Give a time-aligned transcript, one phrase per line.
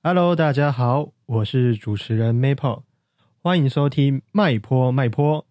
[0.00, 2.82] Hello，大家好，我是主持人 Maple，
[3.42, 5.44] 欢迎收听麦坡麦坡。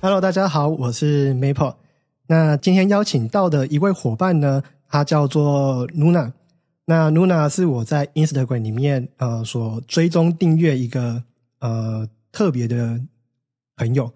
[0.00, 1.74] Hello，大家好，我是 Maple。
[2.28, 6.32] 那今天邀请到的一位伙伴呢，他叫做 Luna。
[6.84, 11.22] 那 Luna 是我在 Instagram 里面呃所追踪订阅一个
[11.60, 13.00] 呃特别的
[13.76, 14.12] 朋友。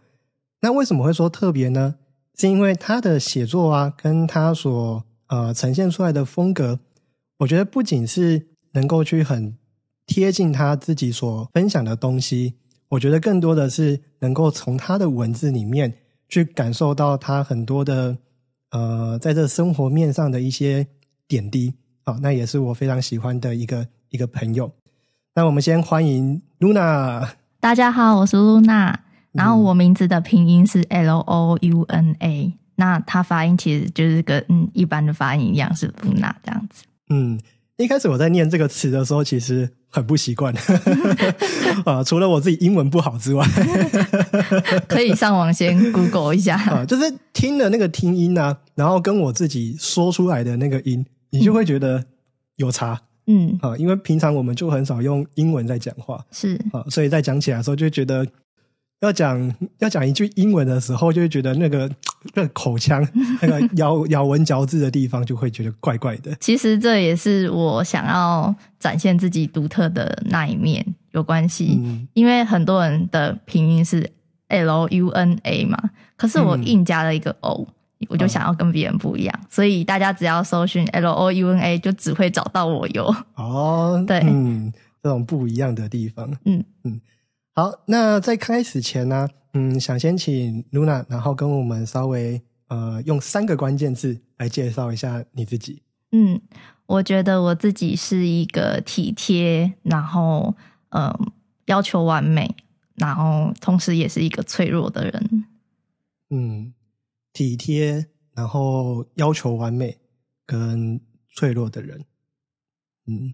[0.61, 1.95] 那为什么会说特别呢？
[2.37, 6.81] 是因为他的写作啊，跟他所呃呈现出来的风格，
[7.39, 9.57] 我觉得不仅是能够去很
[10.05, 12.55] 贴近他自己所分享的东西。
[12.89, 15.95] 我觉得更多的是能够从他的文字里面
[16.29, 18.19] 去感受到他很多的
[18.75, 20.85] 呃，在这生活面上的一些
[21.29, 24.73] 点滴啊，那也是我非常喜欢的一个一个朋友。
[25.37, 27.25] 那我们先欢迎 Luna。
[27.61, 28.93] 大家好，我是 Luna，
[29.31, 36.83] 然后我名字的拼音是 L O U N A，那它发音其实就是跟嗯一般的发音一样是 Luna 这样子。
[37.11, 37.39] 嗯，
[37.79, 39.71] 一开始我在念这个词的时候，其实。
[39.95, 40.53] 很不习惯
[41.87, 42.03] 啊！
[42.03, 43.47] 除了我自己英文不好之外，
[44.89, 46.85] 可以上网先 Google 一下啊。
[46.85, 52.05] 就是听的那个听音啊，然后跟我自己说出来的那个音，你就会觉得
[52.57, 53.01] 有差。
[53.29, 58.27] 嗯啊，因为平常我们就很少用英文在讲话，是啊，所以在讲起来的时候就觉得。
[59.05, 61.91] 要讲要讲一句英文的时候，就会觉得那个
[62.35, 63.07] 那个口腔
[63.41, 66.35] 那个咬咬文嚼字的地方，就会觉得怪怪的。
[66.41, 71.79] 其实这也是我想要展现自己独特的那一面有关系，
[72.15, 74.11] 因为很多人的拼音是
[74.49, 75.79] L U N A 嘛，
[76.17, 77.67] 可是我硬加了一个 O，
[78.09, 83.15] 我就想要跟别人不一样，所以大家只要搜寻 L O U N A，就只会找到我哟。
[83.35, 86.65] 哦，对，嗯，这种不一样的地方，嗯。
[86.85, 87.01] 嗯。
[87.57, 95.81] 好，那在开始前呢，嗯，想先请 Luna，然后跟我们稍微呃用三个关键字来介绍一下你自己。
[96.11, 96.43] 嗯，
[96.87, 100.57] 我觉得我自己是一个体贴，然后
[100.89, 101.33] 嗯
[101.67, 102.57] 要求完美，
[102.97, 105.45] 然后同时也是一个脆弱的人。
[106.31, 106.75] 嗯，
[107.33, 109.97] 体贴，然后要求完美
[110.45, 112.05] 跟脆弱的人。
[113.07, 113.33] 嗯，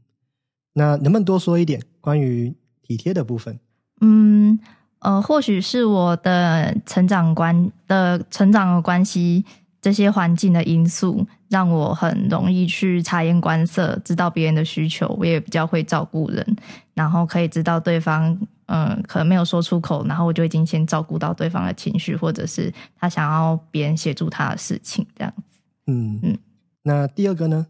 [0.75, 3.59] 那能不能多说一点关于体贴的部分？
[4.00, 4.58] 嗯，
[5.00, 9.44] 呃，或许是我的成长观的成长的关系，
[9.80, 16.56] 这些环境的因素，让我很容易去察言观色，知道别人的需求，我也比较会照顾人，
[16.94, 25.60] 然后可以知道对方，嗯，可能没有说出口，然后我就已经先照顾到对方的情绪，或者是他想要别人协助他的事情，这样子。
[25.86, 26.38] 嗯嗯，
[26.82, 27.66] 那第二个呢？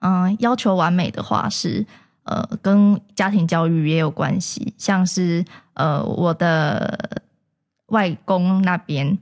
[0.00, 1.86] 嗯，要求完美的话是。
[2.26, 5.44] 呃，跟家庭教育也有关系，像是
[5.74, 7.22] 呃，我的
[7.86, 9.16] 外公那边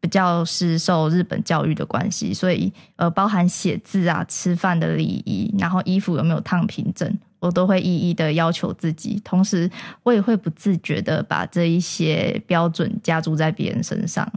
[0.00, 9.20] 比较是受日本教育的关系，所以呃，包含写字啊、吃饭的礼仪，然后衣服有没有烫平整，我都会一一的要求自己。
[9.24, 9.68] 同时，
[10.04, 14.30] 我也会不自觉的把这一些标准加注在别人身上，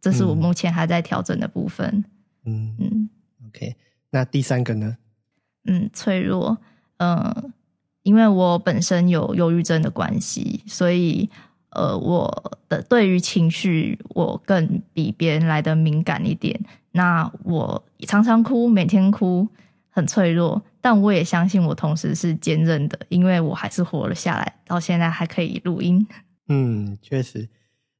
[0.00, 2.04] 这是我目前还在调整的部分。
[2.44, 3.10] 嗯嗯
[3.48, 3.74] ，OK，
[4.10, 4.96] 那第三个呢？
[5.64, 6.58] 嗯，脆弱，
[6.98, 7.52] 嗯。
[8.06, 11.28] 因为我本身有忧郁症的关系，所以
[11.70, 16.56] 呃，我的对于情绪我更比别人来的敏感一点。
[16.92, 19.48] 那我常常哭，每天哭，
[19.90, 20.62] 很脆弱。
[20.80, 26.06] 但我也相信我同时是坚韧的，因为我还是活了下来，到现在还可以录音。
[26.46, 27.48] 嗯，确实，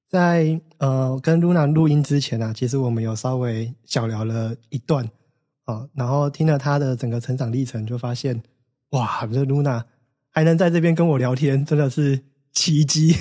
[0.09, 5.05] 在呃跟露娜录音之前呢，其实我们有稍微小聊了一段
[5.65, 8.41] 啊，然后听了她的整个成长历程，就发现
[8.91, 9.85] 哇，这露娜。
[10.37, 12.21] 还能在这边跟我聊天，真的是
[12.53, 13.17] 奇迹。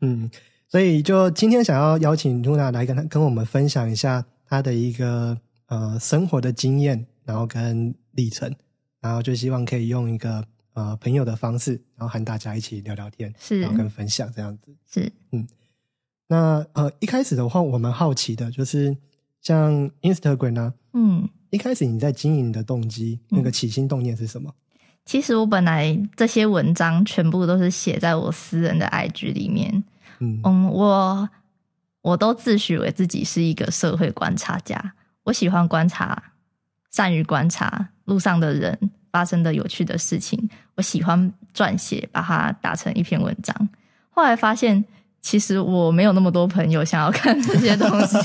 [0.00, 0.30] 嗯，
[0.66, 8.50] 所以就今天想要邀请露娜来跟他跟我们分享一下她的一个呃生活的经验，然后跟历程，
[8.98, 10.42] 然后就希望可以用一个
[10.72, 14.74] 呃朋友的方式，然后和大家一起聊聊天，是，然后跟分享这样子。
[14.90, 15.46] 是，嗯，
[16.28, 18.96] 那呃一开始的话，我们好奇的就是
[19.42, 21.28] 像 Instagram 呢，嗯。
[21.50, 24.52] 一开始你在经营的动机，那个起心动念是什么？
[25.04, 29.84] 其实我本来这些文章全部都是写在我私人的 IG 里面。
[30.18, 31.28] 嗯嗯，我
[32.02, 34.94] 我都自诩为自己是一个社会观察家，
[35.24, 36.32] 我喜欢观察，
[36.90, 43.68] 善于观察路上的人发生的有趣的事情，我喜欢撰写，把它打成一篇文章。
[44.10, 44.84] 后来发现
[45.20, 48.16] 其实我没有那么多朋友想要 看这些东西，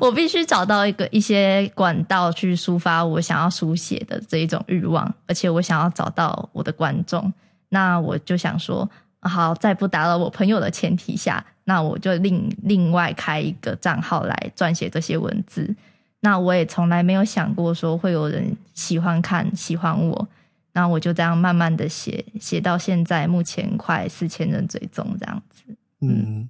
[0.00, 7.32] 我必须找到一个一些管道去抒发我想要书写的这一种欲望，而且我想要找到我的观众。
[7.70, 8.88] 那我就想说，
[9.20, 15.74] 好，在不打扰我朋友的前提下，那我就另另外开一个账号来撰写这些文字。
[16.20, 20.28] 那我也从来没有想过说会有人喜欢看、喜欢我。
[20.72, 25.62] 那我就这样慢慢的写，写到现在，目前快四千人追踪这样子。
[26.00, 26.48] 嗯，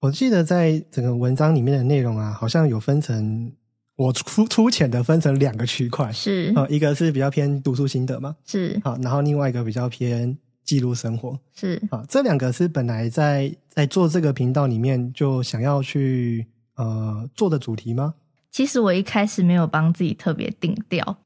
[0.00, 3.52] 我记得在整个文章里面的内容啊，好像有分成，
[3.96, 6.52] 我粗粗浅的分成两个区块，是。
[6.56, 8.80] 啊，一个是比较偏读书心得嘛，是。
[8.84, 11.82] 好，然后另外一个比较偏记录生活，是。
[11.90, 16.46] 啊，这两个是本来在在做这个频道里面就想要去
[16.76, 18.14] 呃做的主题吗？
[18.50, 21.18] 其实我一开始没有帮自己特别定调。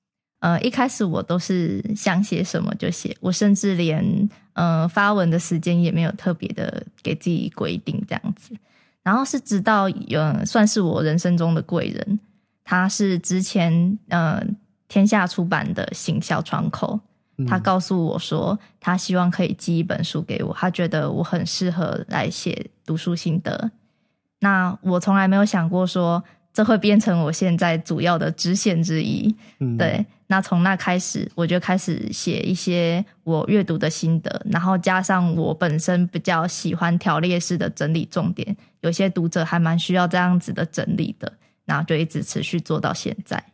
[0.44, 8.55] 呃，一开始我都是想写什么就写，我甚至连呃发文的时间也没有特别的给自己规定这样子。
[9.02, 12.20] 然后是直到呃算是我人生中的贵人，
[12.62, 14.44] 他是之前呃
[14.87, 17.00] 天下出版的行销窗口，
[17.49, 23.70] 他告诉我说他希望可以寄一本书给我，他觉得我很适合来写读书心得。
[24.41, 26.23] 那我从来没有想过说
[26.55, 29.35] 这会变成我现在主要的支线之一，
[29.77, 30.06] 对。
[30.29, 41.31] 那从那开始，我就开始写一些我阅读的心得，然后加上我本身比较喜欢条列式的整理重点，有些读者还蛮需要这样子的整理的，
[41.67, 43.45] 然后就一直持续做到现在。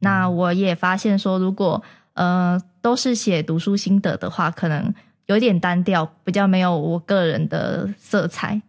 [0.00, 1.82] 那我也发现说，如果
[2.14, 4.92] 呃都是写读书心得的话，可能
[5.26, 8.60] 有点单调，比较没有我个人的色彩，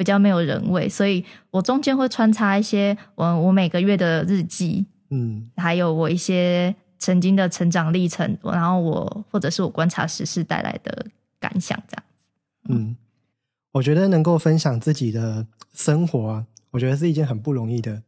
[0.00, 6.74] 比较没有人味，所以我中间会穿插一些我我每个月的日记，嗯，还有我一些。
[7.02, 11.06] 曾经的成长历程，然后我或者是我观察时事带来的
[11.38, 12.04] 感想，这样。
[12.68, 12.94] 嗯，
[13.72, 18.02] 我觉得能够分享自己的生活啊，我觉得是一件很不容易的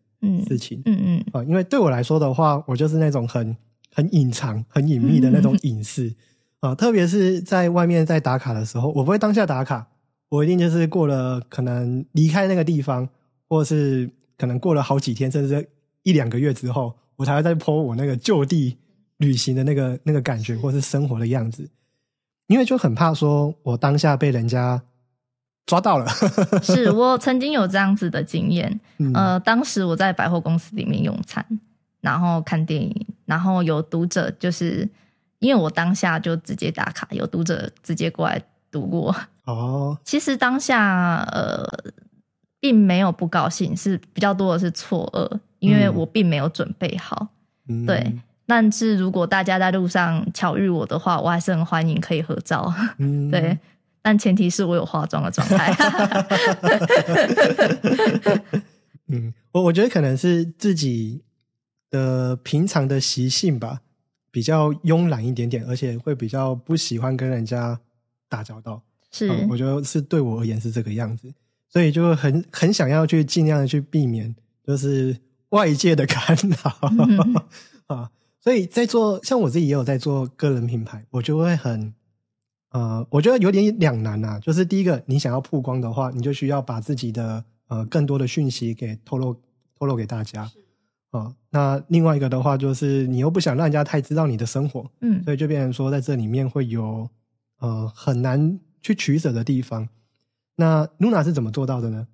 [0.47, 0.83] 事情。
[0.85, 3.56] 嗯嗯啊，因为对我来说的话，我就是那种很
[3.95, 6.15] 很隐藏、很隐秘的那种隐士
[6.61, 6.75] 啊。
[6.75, 9.88] 特别是在外面在打卡的时候，我不会当下打卡，
[10.32, 13.08] 我一定就是过了可能离开那个地方，
[13.49, 15.69] 或是可能过了好几天，甚至
[16.02, 18.79] 一两个月之后，我才会在 po 我那个就地。
[19.19, 21.70] 旅行的那个那个感觉，或是生活的样子，
[22.49, 24.82] 因为就很怕说我当下被人家
[25.64, 26.08] 抓到了。
[26.61, 28.81] 是 我曾经有这样子的经验，
[29.14, 31.46] 呃，当时我在百货公司里面用餐，
[32.00, 34.88] 然后看电影，然后有读者就是
[35.38, 38.43] 因为我当下就直接打卡，有读者直接过来
[38.73, 39.15] 读过。
[39.45, 41.65] 哦，其实当下呃
[42.59, 47.29] 并没有不高兴，是比较多的是错愕，因为我并没有准备好，
[47.87, 48.19] 对。
[48.45, 52.73] 但是如果大家在路上巧遇我的话，我还是很欢迎可以合照。
[52.99, 53.57] 嗯， 对，
[54.03, 55.73] 但前提是我有化妆的状态。
[59.09, 61.23] 嗯，我我觉得可能是自己
[61.89, 63.81] 的平常的习性吧，
[64.31, 67.81] 比较慵懒一点点，而且会比较不喜欢跟人家
[68.32, 68.82] 打交道。
[69.11, 71.31] 是，我觉得是对我而言是这个样子，
[71.69, 74.34] 所以就很很想要去尽量的去避免，
[74.67, 75.14] 就是
[75.50, 77.37] 外界的干扰
[77.94, 78.11] 啊。
[78.40, 81.94] 所以在做像我自己也有在做个人品牌，我就会很
[82.70, 84.40] 呃，我觉得有点两难呐。
[84.40, 89.35] 就是第一个，你想要曝光的话，你就需要把自己的呃更多的讯息给透露
[89.78, 90.50] 透露给大家
[91.11, 91.35] 啊。
[91.50, 97.07] 那另外一个的话，就是你又不想让人家太知道你的生活，嗯，所以就变成说在这里面会有
[97.62, 99.88] 呃很难去取舍的地方。
[100.57, 102.07] 那露娜是怎么做到的呢？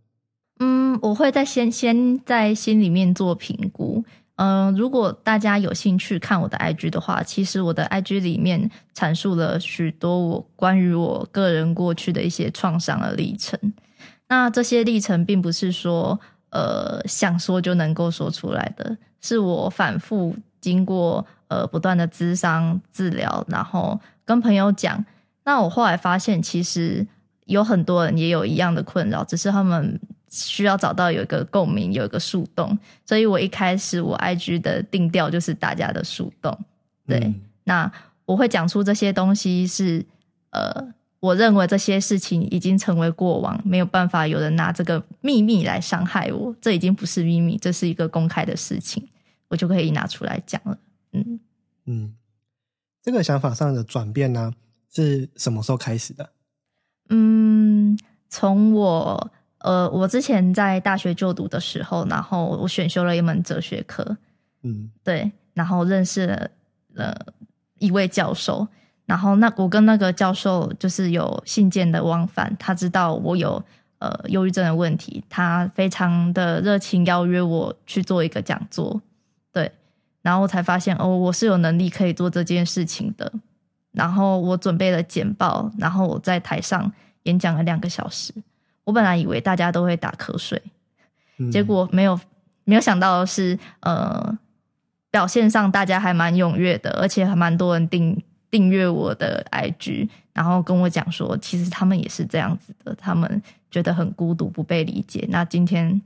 [0.61, 4.05] 嗯，我会在先先在心里面做评估。
[4.37, 13.59] 嗯，如果大家有兴趣看我的 IG 的话，其实我的 IG 里面阐述了许多我关于我个人过去的一些创伤的历程。
[14.29, 16.19] 那这些历程并不是说
[16.51, 25.05] 呃想说就能够说出来的，是我反复经过呃不断的咨商治疗，然后跟朋友讲。
[25.49, 27.07] 那我后来发现，其实
[27.47, 29.99] 有很多人也有一样的困扰，只是他们。
[30.31, 36.55] 需要找到有一个共鸣，有一个树洞，所以我一开始我 IG 的定调就是大家的树洞。
[37.07, 37.33] 对，
[37.65, 37.91] 那
[38.27, 40.05] 我会讲出这些东西是，
[40.51, 49.09] 呃，我认为这些事情已经成为过往，没有办法有人拿这个秘密来伤害我，这已经不是秘密，这是一个公开的事情，
[49.49, 50.77] 我就可以拿出来讲了。
[51.13, 51.41] 嗯
[51.87, 52.15] 嗯，
[53.03, 54.53] 这个想法上的转变呢，
[54.93, 56.31] 是什么时候开始的？
[57.11, 59.31] 嗯，从我。
[59.61, 64.17] 呃，我之前在大学就读的时候，然后我选修了一门哲学课，
[64.63, 66.49] 嗯，对，然后认识了
[66.95, 67.13] 呃
[67.81, 68.69] 一位教授，
[69.05, 73.61] 然后那我跟那个教授就是有信件的往返，他知道我有
[73.99, 79.03] 呃忧郁症的问题，他非常的热情邀约我去做一个讲座，
[79.53, 79.73] 对，
[80.23, 83.33] 然后我才发现哦，我是有能力可以做这件事情的。
[83.93, 86.93] 然后我准备了简报，然后我在台上
[87.25, 88.33] 演讲了两个小时。
[88.85, 90.61] 我本来以为大家都会打瞌睡，
[91.39, 92.19] 嗯结果没有
[92.65, 94.39] 没有想到的是，呃，
[95.11, 105.27] 表现上大家还蛮踊跃的，而且还蛮多人订订阅我的 IG，然后跟我讲说，其实他们也是这样子的，他们觉得很孤独，不被理解。
[105.29, 106.01] 那今天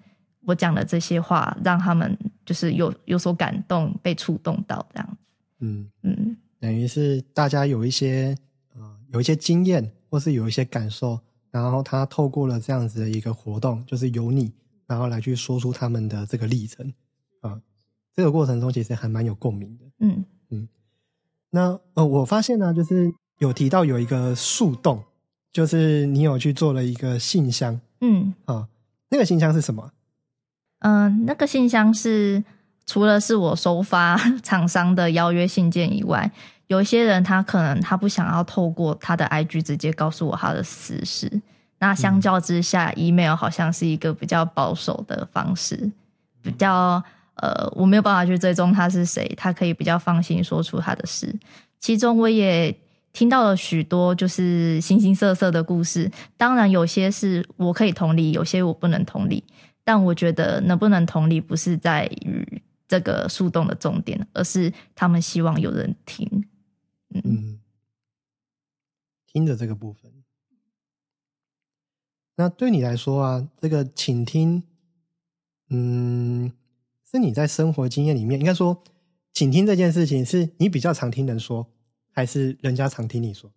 [0.44, 5.16] 我讲的这些话，让他们就是有有所感动，被触动到这样子。
[5.60, 8.38] 嗯，嗯等于是大家有一些
[8.76, 11.18] 呃有一些经验，或是有一些感受，
[11.50, 14.52] 然后他透过了这样子的一个活动，就是由你，
[14.86, 16.94] 然后来去说出他们的这个历程
[17.40, 17.60] 啊、
[18.14, 19.84] 这个过程中其实还蛮有共鸣的。
[19.98, 20.68] 嗯嗯
[21.50, 25.02] 那呃，我发现呢，就是有提到有一个树洞，
[25.52, 28.68] 就是你有去做了一个信箱嗯啊、
[29.08, 29.90] 那个信箱是什么？
[30.78, 32.44] 嗯、呃那个信箱是
[32.92, 36.30] 除了是我收发 厂商的邀约信件以外，
[36.66, 41.40] 有一些人他可能他不想要透过他的 IG 直接告诉我他的私事。
[41.78, 45.90] 那相较之下、e m a i l 好像是一个比较保守的方式，
[46.42, 47.02] 比较
[47.36, 51.34] 呃，我没有办法去追踪他是谁，他可以比较放心说出他的事。
[51.80, 52.76] 其中我也
[53.14, 59.42] 听到了许多就是形形色色的故事，当然有些是我可以同理，有些我不能同理。
[59.84, 62.51] 但我觉得能不能同理，不是在于
[62.92, 66.28] 这个树洞的重点，而是他们希望有人听。
[67.08, 67.60] 嗯，嗯，
[69.26, 70.12] 听的这个部分。
[72.36, 74.62] 那对你来说啊，这个倾听，
[75.70, 76.52] 嗯，
[77.10, 78.84] 是你在生活经验里面，应该说，
[79.32, 81.66] 倾听这件事情是你比较常听人说，
[82.10, 83.50] 还是人家常听你说？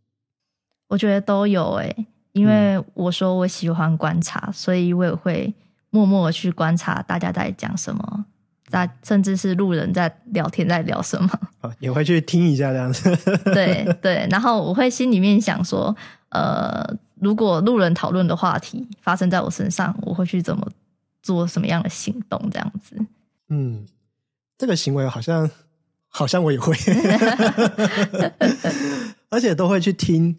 [0.87, 5.53] 我觉得都有诶、因为我说我喜欢观察，所以我也会
[5.89, 8.25] 默默的去观察大家在讲什么，
[8.67, 11.29] 在甚至是路人在聊天在聊什么。
[11.61, 13.15] 啊， 也会去听一下这样子。
[13.53, 15.95] 对对，然后我会心里面想说，
[16.29, 20.67] 呃，如果路人讨论的话题发生在我身上，我会去怎么
[21.21, 22.97] 做什么样的行动，这样子。
[23.49, 23.85] 嗯，
[24.57, 25.49] 这个行为好像
[26.07, 26.75] 好像我也会，
[29.29, 30.35] 而且都会去听。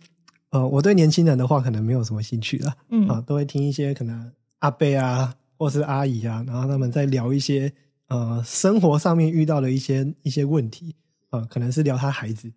[0.51, 4.31] 呃，我对年轻人的话可能没有什么兴趣了，嗯啊，都会听一些可能
[4.61, 7.73] 阿贝啊，或是阿姨啊，然后他们在聊一些
[8.09, 10.95] 呃生活上面遇到的一些一些问题，
[11.31, 12.53] 啊、可能是聊他孩子，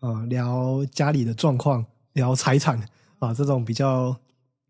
[0.00, 2.80] 啊、聊家里的状况，聊财产
[3.18, 4.16] 啊，这种比较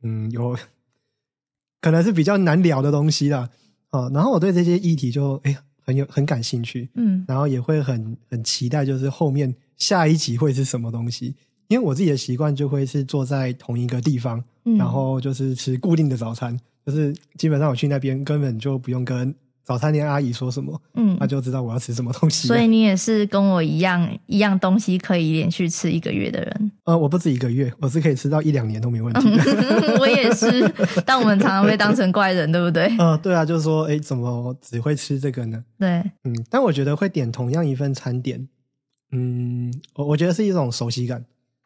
[0.03, 0.57] 嗯有
[1.81, 3.49] 可能是比较难聊的东西啦，
[3.91, 11.35] 啊，然后我对这些议题就哎很有很感兴趣，嗯然后也会很很期待，就是后面下一集会是什么东西。
[11.69, 19.35] 因为我自己的习惯就会是坐在同一个地方，嗯，然后就是吃固定的早餐，就是基本上我去那边根本就不用跟
[19.69, 22.49] 早餐店阿姨说什么，嗯他，就知道我要吃什么东西。
[22.49, 26.73] 所以你也是跟我一样，一样东西可以连续吃一个月的人。
[26.85, 29.45] 呃，我不止一个月，我是可以吃到一两年都没问题的。
[30.01, 30.67] 我也是，
[31.05, 32.87] 但我们常常被当成怪人，对不对？
[32.97, 35.63] 呃，对啊，就是说，哎，怎么只会吃这个呢？
[35.79, 38.49] 对，嗯，但我觉得会点同样一份餐点，
[39.13, 41.23] 嗯，我我觉得是一种熟悉感。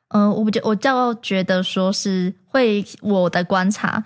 [0.09, 4.02] 呃，我不觉我较觉得说是会我的观察，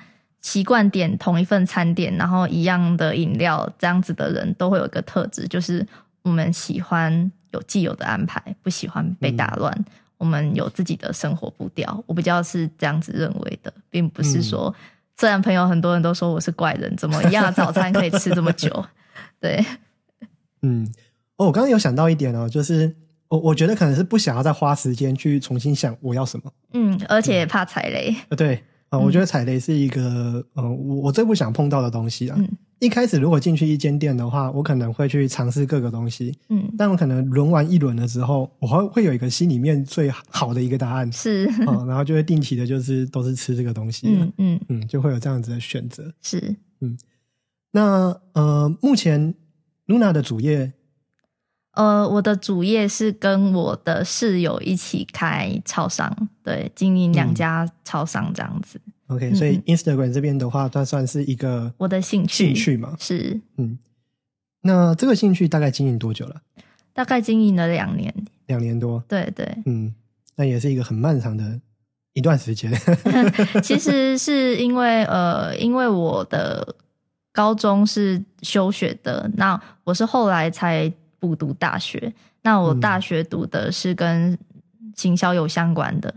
[0.47, 5.85] 习惯点同一份餐点，然后一样的饮料，这样子的人都会有一个特质，就是
[6.23, 9.85] 我们喜欢有既有的安排，不喜欢被打乱。
[10.19, 14.73] 我们有自己的生活步调，我比较是这样子认为的，并不是说，
[15.19, 18.87] 虽然朋友很多人都说我是怪人，怎么一样的早餐可以吃这么久？
[19.41, 19.67] 对，
[20.63, 20.87] 嗯，
[21.39, 22.95] 哦，我刚刚有想到一点哦，就是
[23.27, 26.53] 我我觉得可能是不想要再花时间去重新想我要什么。
[26.73, 28.63] 嗯，而且怕踩雷，呃，对，
[28.99, 32.37] 啊、我觉得踩雷是一个，呃，我我最不想碰到的东西啊。
[32.39, 32.49] 嗯
[32.79, 46.13] 一开始如果进去一间店的话，我可能会去尝试各个东西，嗯，但我可能轮完一轮了之后，我会会有一个心里面最好的一个答案，是，啊、然后就会定期的，就是都是吃这个东西，嗯嗯嗯，就会有这样子的选择。
[46.21, 46.55] 是。
[46.83, 46.99] 嗯
[47.73, 49.35] 那呃，目前
[49.87, 50.75] Luna 的主业，
[51.73, 58.79] 呃，我的主业是跟我的室友一起开超商，对，经营两家超商这样子。
[59.09, 62.97] OK，、嗯所以 Instagram 这边的话，它算是一个我的兴趣兴趣嘛。
[62.99, 63.79] 是嗯，
[64.63, 66.43] 那这个兴趣大概经营多久了？
[66.93, 68.13] 大概经营了两年，
[68.47, 69.03] 两年多。
[69.07, 69.95] 对对，嗯，
[70.35, 71.61] 那也是一个很漫长的
[72.15, 72.73] 一段时间。
[73.63, 76.75] 其实是因为呃，因为我的
[77.33, 82.13] 高中是休学的，那我是后来才补读大学。
[82.43, 84.37] 那我嗯大学读的是跟
[84.95, 86.15] 行销有相关的。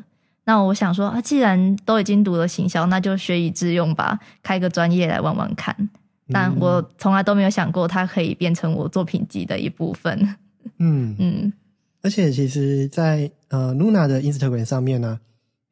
[0.49, 5.75] 那我想说啊，既然都已经读了行销，那就学以致用吧，开个专业来玩玩看。
[6.33, 10.35] 但我从来都没有想过它可以变成我作品集的一部分。
[10.79, 11.53] 嗯 嗯，
[12.01, 15.19] 而且其实在，呃 Luna 的 Instagram 上面呢，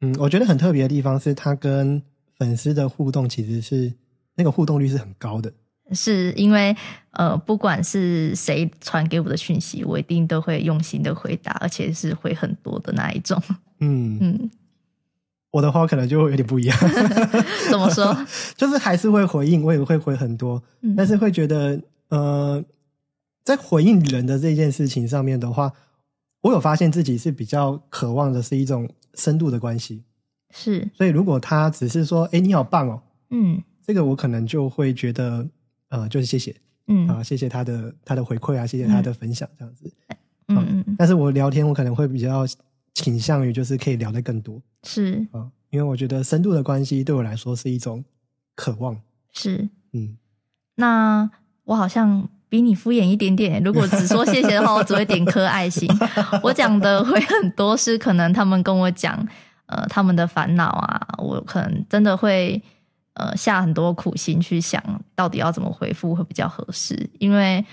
[0.00, 2.00] 嗯，我觉得很特别的地方是，它跟
[2.38, 3.92] 粉丝的互动其实是
[4.36, 5.52] 那个互动率是很高的。
[5.90, 6.76] 是因为
[7.12, 13.42] 呃，不管是谁传给我的讯息，我一定都会用心的回答，而且是回很多的那一种。
[13.80, 14.50] 嗯， 嗯，
[15.50, 16.78] 我的话可能就会有点不一样，
[17.70, 18.16] 怎么说？
[18.56, 20.94] 就是还是会回应，我也会回很多，嗯。
[20.96, 22.62] 但是会觉得，呃，
[23.44, 25.72] 在回应人的这件事情上面的话，
[26.42, 30.04] 我有发现自己是比较渴望的是一种深度的关系。
[30.50, 30.88] 是。
[30.94, 33.62] 所以如果他只是说，哎，你好棒哦，嗯。
[33.86, 35.48] 这个我可能就会觉得，
[35.88, 36.54] 呃，就是谢谢。
[36.88, 37.08] 嗯。
[37.08, 39.90] 啊、谢谢他的他的回馈啊，谢谢他的分享这样子。
[40.48, 42.46] 嗯嗯嗯，但是我聊天，我可能会比较
[43.02, 48.04] 倾向于就是可以聊得更多是啊、因为我觉得深度的关系对我来说是一种
[48.54, 49.00] 渴望。
[49.32, 49.68] 是。
[49.92, 50.16] 嗯，
[50.76, 51.28] 那
[51.64, 53.62] 我好像比你敷衍一点点。
[53.62, 55.88] 如果只说谢谢的话，我只会点颗爱心。
[56.42, 59.26] 我讲的会很多，是可能他们跟我讲，
[59.66, 62.62] 呃，他们的烦恼啊，我可能真的会
[63.14, 64.82] 呃下很多苦心去想，
[65.14, 67.08] 到底要怎么回复会比较合适。
[67.18, 67.64] 因为，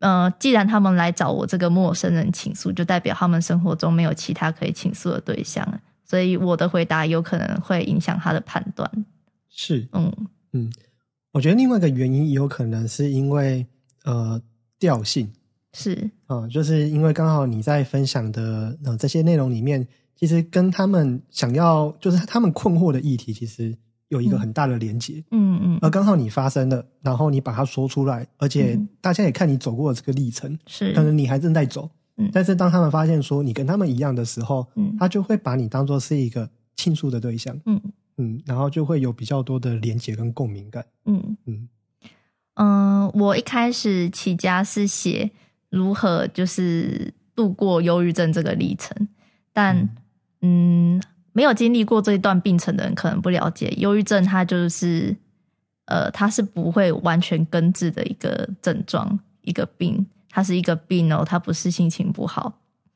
[0.00, 8.90] 呃，既然他们来找我这个陌生人倾诉，就代表他们生活中没有其他可以倾诉的对象，所以我的回答有可能会影响他的判断。
[9.48, 10.12] 是，嗯。
[10.52, 10.72] 嗯，
[11.30, 13.64] 我觉得另外一个原因也有可能是因为
[14.04, 14.42] 呃
[14.80, 15.30] 调性。
[15.72, 23.76] 是，啊、就是因为刚好你在分享的呃这些内容里面，其实跟他们想要就是他们困惑的议题，其实
[24.10, 24.40] 有一个嗯。
[24.40, 25.24] 很大的连接。
[25.32, 28.88] 嗯嗯，而刚好你发生了，然后你把它说出来，而且嗯。
[29.00, 32.28] 大家也看你走过的这个历程，是，可能你还正在走，嗯。
[32.32, 34.94] 但是当他们发现说你跟他们一样的时候，嗯。
[34.98, 37.80] 他就会把你当做是一个倾诉的对象，嗯。
[38.18, 41.36] 嗯，然后就会有比较多的连接跟共鸣感，嗯。
[41.46, 41.68] 嗯。
[42.54, 45.30] 嗯，我一开始起家是写
[45.70, 49.08] 如何就是度过忧郁症这个历程，
[49.52, 49.88] 但
[50.42, 51.00] 嗯，
[51.32, 55.16] 没有经历过这一段病程的人可能不了解，忧郁症它就是
[55.86, 62.52] 呃，它是不会完全根治的一个症状，一个病，它是一个病哦，它不是心情不好，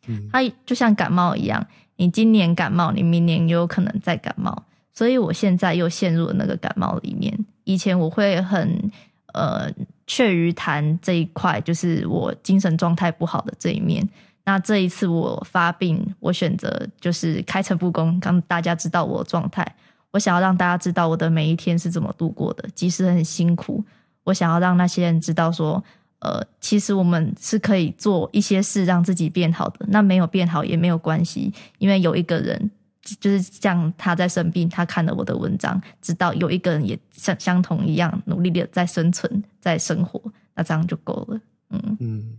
[0.07, 1.67] 嗯它就像感冒一样，
[1.97, 4.65] 你今年感冒，你明年也有可能再感冒。
[4.93, 7.37] 所以我现在又陷入了那个感冒里面。
[7.65, 8.91] 以前我会很
[9.33, 9.69] 呃
[10.07, 14.09] 怯于谈这一块，就是我精神状态不好的这一面。
[14.45, 19.67] 那这一次我发病，我选择就是开诚布公，让大家知道我状态。
[20.11, 23.85] 我想要让大家知道我的每一天是怎么度过的，即使很辛苦。
[24.23, 25.83] 我想要让那些人知道说，
[26.21, 29.85] 呃，其实我们是可以做一些事让自己变好的。
[29.89, 32.71] 那没有变好也没有关系，因为有一个人
[33.03, 40.23] 就是像他在生病，他看了我的文章，知道有一个人也像相同一样努力的在生存，在生活，
[40.55, 41.41] 那这样就够了。
[41.71, 42.39] 嗯嗯，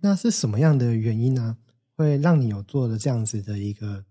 [0.00, 1.56] 那是什么样的原因呢、
[1.96, 4.04] 会让你有做了这样子的一个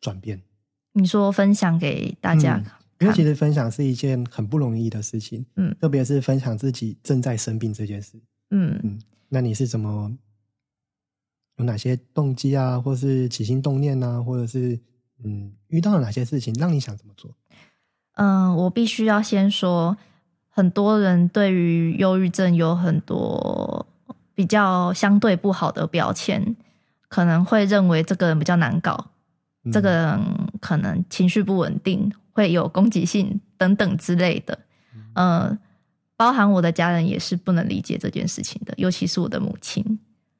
[0.00, 0.42] 转变？
[0.92, 2.66] 你说分享给大家嗯，
[3.00, 8.20] 因为其实分享是一件很不容易的事情，嗯特别是分享自己正在生病这件事。
[8.50, 10.14] 嗯嗯，那你是怎么
[11.56, 14.78] 有哪些动机啊，或是起心动念啊，或者是
[15.22, 17.34] 嗯遇到了哪些事情让你想怎么做？
[18.16, 19.96] 嗯，我必须要先说，
[20.48, 23.86] 很多人对于忧郁症有很多
[24.40, 26.56] 比较相对不好的标签，
[27.08, 29.10] 可能会认为这个人比较难搞，
[29.64, 30.18] 嗯这个人
[30.60, 34.58] 可能情绪不稳定，会有攻击性等等之类的。
[35.12, 35.58] 呃，
[36.16, 39.84] 包含我的家人也是不能理解这件事情的，尤其是我的母亲。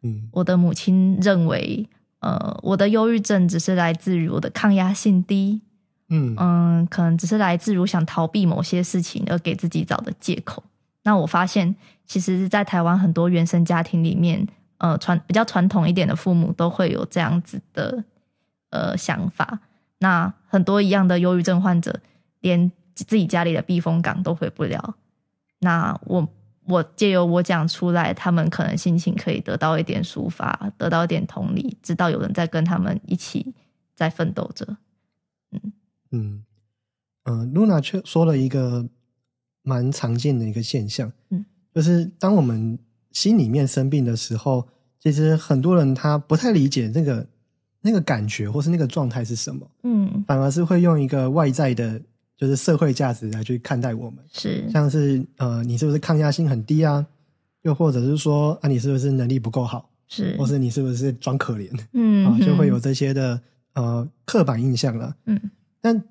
[0.02, 1.86] 嗯我的母亲认为，
[2.20, 5.60] 呃，我的忧郁症只是来自于我的抗压性低，
[6.08, 10.62] 嗯嗯，可能只是来自于想逃避某些事情而给自己找的借口。
[11.02, 11.74] 那我发现，
[12.06, 14.46] 其实，在台湾很多原生家庭里面，
[14.78, 18.04] 呃，传比较传统一点的父母都会有这样子的
[18.70, 19.60] 呃想法。
[19.98, 22.00] 那很多一样的忧郁症患者，
[22.40, 24.96] 连自己家里的避风港都回不了。
[25.60, 26.26] 那我
[26.64, 33.54] 我借由我讲出来，他们可能心情可以得到一点抒发，得到一点同理，知道有人在跟他们一起
[33.94, 34.76] 在奋斗着。
[36.12, 36.44] 嗯
[37.24, 38.88] 嗯，Luna 却说了一个
[39.62, 41.44] 蛮常见的一个现象，嗯，
[41.74, 42.78] 就是当我们
[43.12, 44.66] 心里面生病的时候，
[44.98, 47.26] 其实很多人他不太理解那个
[47.82, 52.00] 那个感觉或是那个状态是什么，嗯，反而是会用一个外在的，
[52.36, 57.06] 就是社会价值来去看待我们，是，像是呃，你是不是抗压性很低啊？
[57.62, 61.70] 又或者是说啊，你是不是能力不够好，是，或是你是不是装可怜？
[61.92, 62.38] 嗯啊？
[62.40, 63.40] 就会有这些的
[63.74, 65.14] 呃刻板印象了。
[65.26, 65.38] 嗯。
[65.82, 66.02] 但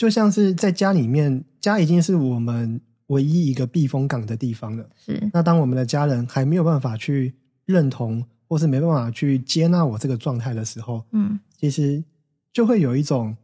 [0.00, 4.88] 就像是在家里面，家已经是我们唯一一个避风港的地方了。
[4.96, 7.34] 是那当我们的家人还没有办法去
[7.66, 12.02] 认同，或是没办法去接纳我这个状态的时候，嗯其实
[12.50, 13.36] 就会有一种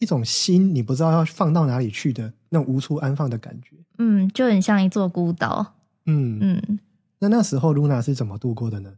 [0.00, 3.76] 一种心，你不知道要放到哪里去的那种无处安放的感觉。
[3.98, 5.74] 嗯，就很像一座孤岛。
[6.06, 6.80] 嗯，嗯，
[7.20, 8.94] 那那时候露娜是怎么度过的呢？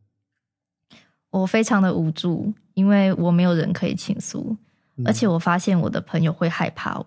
[1.29, 4.59] 我非常的无助，因为我没有人可以倾诉，嗯
[5.05, 7.07] 而且我发现我的朋友会害怕我，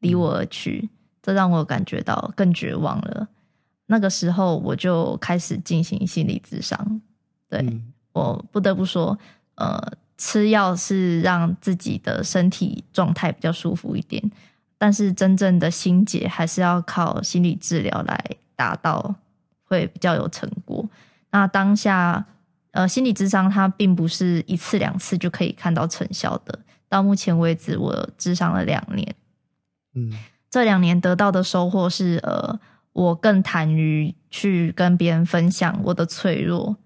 [0.00, 0.88] 离我而去，
[1.22, 3.28] 这让我感觉到更绝望了。
[3.86, 7.00] 那个时候我就开始进行心理咨商。
[7.48, 9.18] 对、嗯我不得不说，
[9.56, 14.22] 呃，吃药是让自己的身体状态比较舒服一点，
[14.78, 19.16] 但是真正的心结还是要靠心理治疗来达到，
[19.64, 20.88] 会比较有成果。
[21.32, 22.24] 那当下，
[22.70, 26.56] 呃，心理智商它并不是一次两次就可以看到成效的。
[26.94, 29.16] 到目前为止，我智商了两年，
[29.96, 30.16] 嗯。
[30.48, 32.60] 这两年得到的收获是，呃，
[32.92, 36.76] 我更坦于去跟别人分享我的脆弱，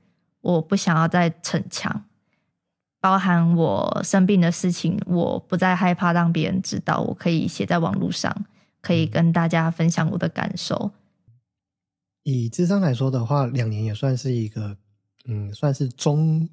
[0.40, 2.06] 我不想要再逞强，
[2.98, 8.34] 包含我生病的事情，我不再害怕让别人知道，我可以写在网络上，
[8.80, 10.90] 可以跟大家分享我的感受。
[12.22, 14.78] 以智商来说的话，两年也算是一个，
[15.26, 16.48] 嗯，算是中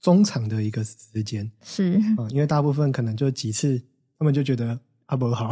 [0.00, 3.80] 中长的一个时间是，啊、因为大部分可能就几次，
[4.18, 5.50] 他们就觉得啊不好，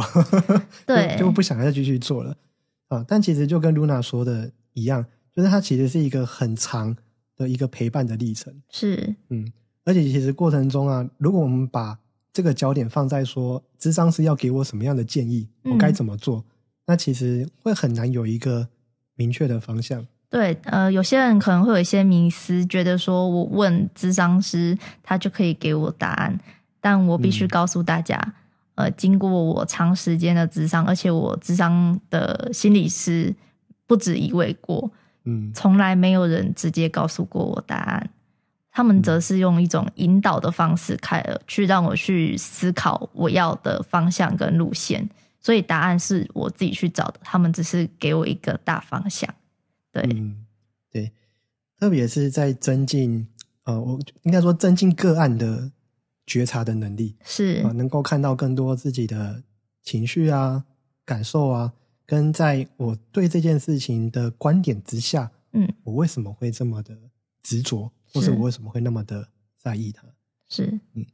[0.85, 2.37] 对就就不想再继续做了
[2.87, 3.03] 啊。
[3.07, 6.95] 但其实就跟 Luna 说的一样，就是它其实是一个很长
[7.35, 9.51] 的一个陪伴的历程，是，嗯，
[9.83, 11.99] 而且其实过程中啊，如果我们把
[12.31, 16.45] 这个焦点放在说，智商是要给我什么样的建议，我嗯该怎么做，
[16.85, 18.69] 那其实会很难有一个
[19.15, 20.05] 明确的方向。
[20.35, 26.37] 对，呃，有些人可能会有一些迷思，觉得说我问咨商师，他就可以给我答案。
[26.81, 28.19] 但我必须嗯告诉大家，
[28.75, 33.33] 呃，经过我长时间的咨商，而且我咨商的心理师
[33.87, 34.91] 不止一位过，
[35.23, 38.09] 嗯从来没有人直接告诉过我答案。
[38.73, 45.09] 他们则是用一种引导的方式开了，去让我去思考我要的方向跟路线。
[45.39, 49.33] 所以答案是我自己去找的，他们只是给我一个大方向。
[50.01, 50.45] 对，嗯，
[50.91, 51.11] 对，
[51.79, 53.25] 特别是在增进
[53.63, 55.71] 呃，我应该说增进个案的
[56.25, 57.63] 觉察的能力是。
[57.63, 59.41] 啊、能够看到更多自己的
[59.81, 60.65] 情绪啊、
[61.05, 61.73] 感受啊，
[62.05, 66.97] 跟在我对这件事情的观点之下，嗯，我为什么会这么的
[67.41, 68.31] 执着，或是是。
[68.33, 70.03] 我为什么会那么的在意它？
[70.49, 71.05] 是，嗯。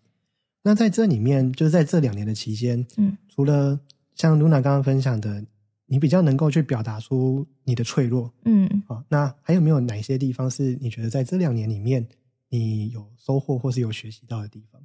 [0.64, 3.80] 那在这里面，就是在这两年的期间，嗯，除了
[4.16, 5.44] 像 Luna 刚刚分享的，
[5.92, 12.08] 你比较能够去表达出你的脆弱嗯啊，那还有没有哪一些地方是你觉得在这两年里面
[12.48, 14.82] 你有收获或是有学习到的地方？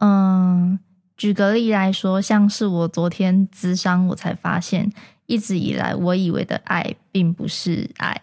[0.00, 0.78] 嗯，
[1.16, 4.92] 举个例来说，像是我昨天咨商，我才发现，
[5.24, 8.20] 一直以来我以为的爱并不是爱，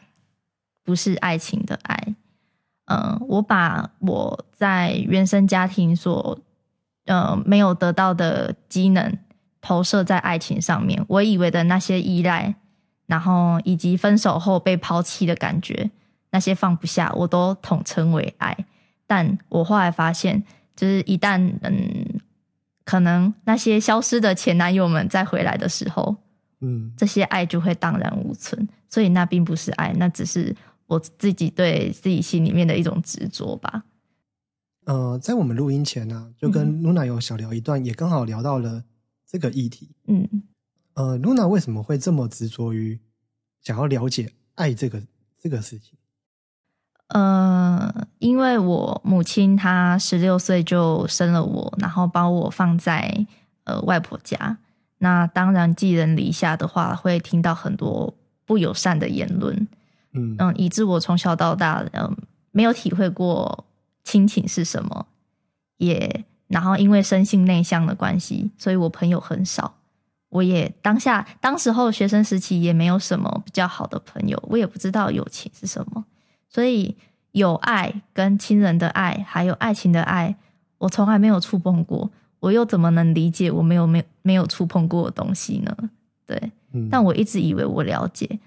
[0.84, 2.16] 不是爱情的爱。
[2.86, 6.38] 嗯，我把我在原生家庭所
[7.06, 9.18] 呃没有得到的机能
[9.62, 12.56] 投射在爱情上面，我以为的那些依赖，
[13.06, 15.92] 然后以及分手后被抛弃的感觉，
[16.32, 18.58] 那些放不下，我都统称为爱。
[19.06, 20.44] 但我后来发现，
[20.76, 22.20] 就是一旦嗯，
[22.84, 26.16] 可能那些消失的前男友们再回来的时候，
[26.62, 28.68] 嗯这些爱就会荡然无存。
[28.90, 30.56] 所以那并不是爱，那只是
[30.88, 33.84] 我自己对自己心里面的一种执着吧。
[34.86, 38.84] 呃，在我们录音前呢、就跟 Luna 有小聊一段，也刚好聊到了
[39.32, 39.90] 这个议题。
[40.08, 40.28] 嗯
[40.94, 43.00] 呃，Luna 为什么会这么执着于
[43.62, 45.02] 想要了解爱这个
[45.40, 45.98] 这个事情？
[47.08, 53.26] 呃，因为我母亲她十六岁就生了我，然后把我放在
[53.64, 54.58] 呃外婆家。
[54.98, 58.14] 那当然，寄人篱下的话，会听到很多
[58.46, 59.56] 不友善的言论。
[60.12, 62.18] 嗯嗯，以致我从小到大，嗯，
[62.52, 63.66] 没有体会过
[64.04, 65.08] 亲情是什么，
[65.78, 69.76] 也然后因为生性内向的关系，所以我朋友很少。
[70.30, 76.06] 我也当下当时候学生时期也没有什么比较好的朋友，我也不知道友情是什么，
[76.48, 76.96] 所以
[77.32, 80.36] 有爱跟亲人的爱，还有爱情的爱，
[80.78, 82.10] 我从来没有触碰过，
[82.40, 85.76] 我又怎么能理解我没有没没有触碰过的东西呢？
[86.26, 88.40] 对，嗯，但我一直以为我了解。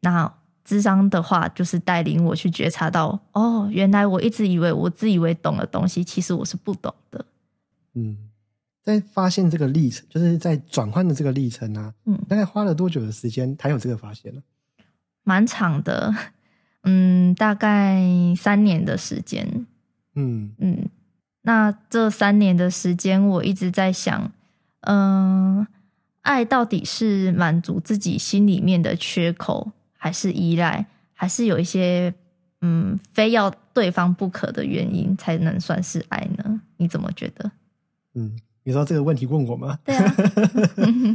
[0.00, 0.32] 那
[0.64, 7.24] 智商的话，就是带领我去觉察到，哦，原来我一直以为我自以为懂的东西，其实我是不懂的。
[7.98, 8.16] 嗯，
[8.82, 14.42] 在发现这个历程，就是在转换的这个历程啊，嗯，大概花了多久的时间才有这个发现呢？
[15.24, 16.14] 蛮长的，
[16.84, 18.00] 嗯，大概
[18.36, 19.66] 三年的时间。
[20.14, 20.88] 嗯嗯，
[21.42, 24.32] 那这三年的时间，我一直在想，
[24.80, 25.66] 嗯、
[26.22, 32.14] 爱到底是满足自己心里面的缺口，还是依赖，还是有一些
[32.62, 36.60] 嗯非要对方不可的原因才能算是爱呢？
[36.78, 37.52] 你怎么觉得？
[38.14, 39.78] 嗯，你说这个问题问我吗？
[39.84, 40.14] 对啊，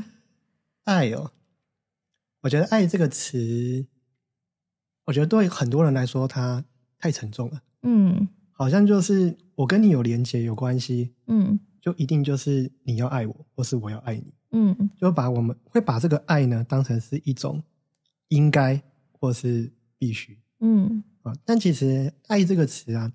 [0.86, 1.32] 爱哦，
[2.41, 3.86] 我觉得“爱”这个词，
[5.06, 6.63] 我觉得对很多人来说，它
[6.97, 7.62] 太沉重了。
[7.84, 8.27] 嗯。
[8.56, 11.60] 好像就是我跟你有连结、有关系，嗯。
[11.82, 14.89] 就一定就是你要爱我，或是我要爱你，嗯。
[14.97, 17.63] 就把我们会把这个爱呢当成是一种
[18.29, 20.39] 应该或是必须。
[20.60, 21.03] 嗯。
[21.23, 21.34] 啊。
[21.45, 23.12] 但其实“爱”这个词啊，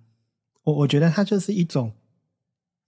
[0.64, 1.92] 我我觉得它就是一种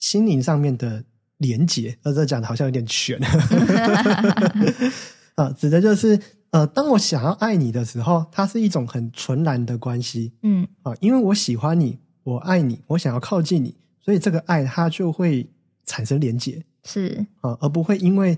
[0.00, 1.04] 心灵上面的
[1.36, 3.16] 连结，而这讲的好像有点悬。
[5.36, 6.18] 啊，指的就是
[6.50, 10.66] 呃，当我想要爱你的时候，它是一种很纯然的关系，嗯。
[10.82, 15.48] 啊，因为我喜欢你，我爱你，我想要靠近你，所以这个爱它就会
[15.86, 16.64] 产生连结。
[16.82, 18.36] 是，啊，而不会因为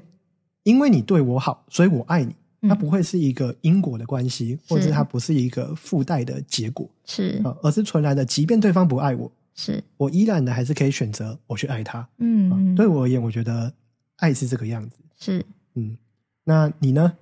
[0.65, 2.35] 因为你对我好，所以我爱你。
[2.69, 6.89] 它嗯不会是一个因果的关系，或者它不是一个附带的结果。
[7.05, 7.41] 是。
[7.43, 11.99] 啊，而是纯然的，即便对方不爱我，是，我依然的还是可以选择我去爱他。
[11.99, 13.73] 啊嗯，对我而言，我觉得
[14.17, 14.99] 爱是这个样子。
[15.19, 15.45] 是。
[15.75, 15.97] 嗯，
[16.45, 17.17] 那你呢？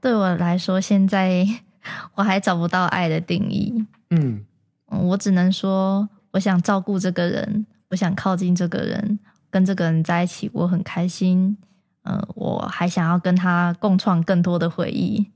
[0.00, 1.46] 对我来说，现在
[2.14, 3.86] 我还找不到爱的定义。
[4.10, 4.44] 嗯
[4.90, 9.18] 嗯我只能说，我想照顾这个人，我想靠近这个人，
[9.50, 11.56] 跟这个人在一起，我很开心。
[12.04, 15.30] 嗯、我还想要跟他共创更多的回忆。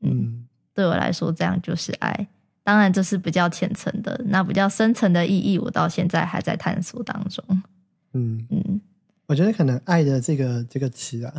[0.00, 2.28] 嗯，嗯对我来说，这样就是爱。
[2.68, 7.42] 当然，这是比较浅层的，那比较深层的意义，我到现在还在探索当中。
[8.12, 8.78] 嗯，嗯，
[9.24, 11.32] 我觉得可能“爱”的这个这个词啊，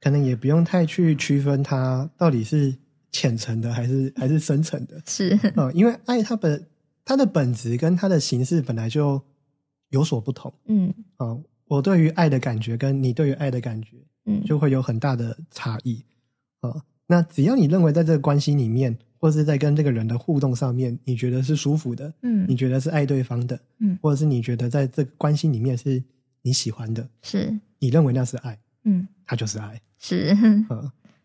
[0.00, 2.74] 可能也不用太去区分它到底是
[3.10, 4.98] 浅层的还是还是深层的。
[5.06, 6.66] 是，啊、 因为爱它本
[7.04, 9.20] 它的本质跟它的形式本来就
[9.90, 10.50] 有所不同。
[10.68, 10.94] 嗯。
[11.18, 16.02] 啊、我对于爱的感觉跟你对于爱的感觉嗯，就会有很大的差异。
[16.60, 26.02] 啊、那只要你认为在这个关系里面，或是在跟这个人的互动上面，你觉得是舒服的，嗯你嗯觉得是爱对方的，嗯或者是你觉得在这个关系里面是
[26.42, 29.80] 你喜欢的，是，你认为那是爱，嗯它就是爱。
[30.00, 30.66] 是，嗯，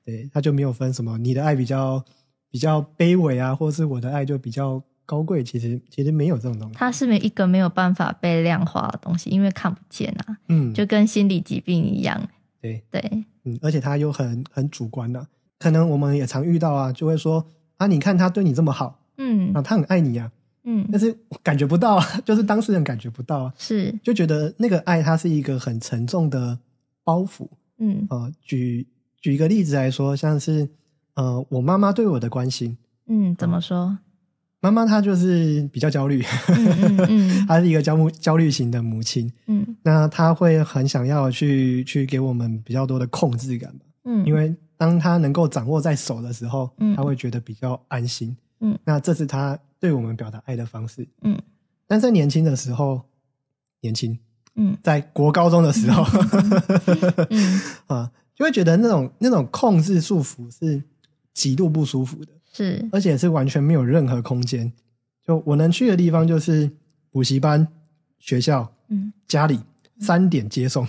[0.05, 2.05] 对，他就没有分什么你的爱比较
[2.51, 5.43] 比较卑微啊，或是我的爱就比较高贵。
[5.43, 6.75] 其实其实没有这种东西。
[6.77, 12.21] 它是没一个没有办法被量化的东西，因为看不见啊，嗯，就跟心理疾病一样。
[12.61, 13.01] 对，对，
[13.45, 15.25] 嗯，而且他又很很主观呐、
[15.57, 17.43] 可能我们也常遇到啊，就会说
[17.77, 19.51] 啊，你看他对你这么好嗯。
[19.53, 20.31] 啊，他很爱你啊，
[20.63, 20.87] 嗯。
[20.91, 26.57] 但，是感觉不到啊， 就是当事人感觉不到啊，是，就觉得那个爱它是一个很沉重的
[27.03, 27.47] 包袱
[27.79, 28.05] 嗯。
[28.09, 28.31] 啊。
[28.41, 28.85] 举
[29.21, 30.67] 举一个例子来说，像是
[31.15, 33.97] 呃，我妈妈对我的关心，嗯，怎么说？
[34.59, 39.77] 妈妈她就是比较焦虑，嗯嗯嗯 她是一个焦木焦虑型的母亲，嗯。
[39.83, 46.95] 那她会很想要去去给我们比较多的控制感吧，嗯，因为当他能够掌握在手的时候，嗯。
[46.95, 51.37] 他会觉得比较安心，嗯，那这是他对我们表达爱的方式，嗯，
[51.87, 53.01] 但在年轻的时候，
[53.81, 54.17] 年轻
[54.55, 54.77] 嗯。
[54.83, 56.03] 在国高中的时候，
[57.29, 57.61] 嗯。
[57.87, 60.81] 啊，就会觉得那种那种控制束缚是
[61.33, 64.71] 极度不舒服的，是，而且是完全没有任何空间。
[65.23, 66.71] 就我能去的地方就是
[67.11, 67.67] 补习班、
[68.19, 69.11] 学校、嗯。
[69.27, 69.59] 家里
[69.99, 70.85] 三点接送，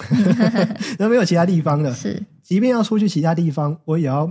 [0.99, 1.93] 那没有其他地方了。
[1.95, 4.31] 是，即便要出去其他地方，我也要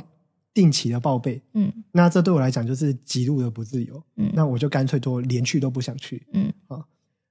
[0.54, 1.42] 定期的报备。
[1.54, 4.04] 嗯那这对我来讲就是极度的不自由。
[4.16, 6.26] 嗯那我就干脆都连去都不想去。
[6.34, 6.54] 嗯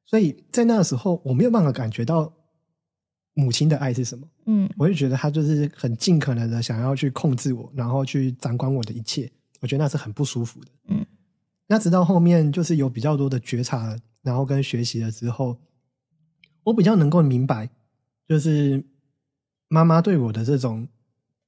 [0.05, 2.33] 所以在那个时候，我没有办法感觉到
[3.35, 4.27] 母亲的爱是什么。
[4.47, 9.31] 嗯我就觉得她就是很尽可能的想要去控制我，然后去掌管我的一切。
[9.61, 10.71] 我觉得那是很不舒服的。
[10.89, 11.05] 嗯，
[11.67, 15.59] 那直到后面就是有比较多的觉察，然后跟学习了之后，
[16.67, 17.71] 我比较能够明白，
[18.29, 18.83] 就是
[19.69, 20.89] 妈妈对我的这种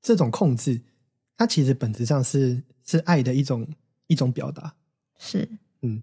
[0.00, 0.80] 这种控制，
[1.36, 3.66] 它其实本质上是是爱的一种
[4.06, 4.72] 一种表达。
[5.18, 5.48] 是，
[5.82, 6.00] 嗯，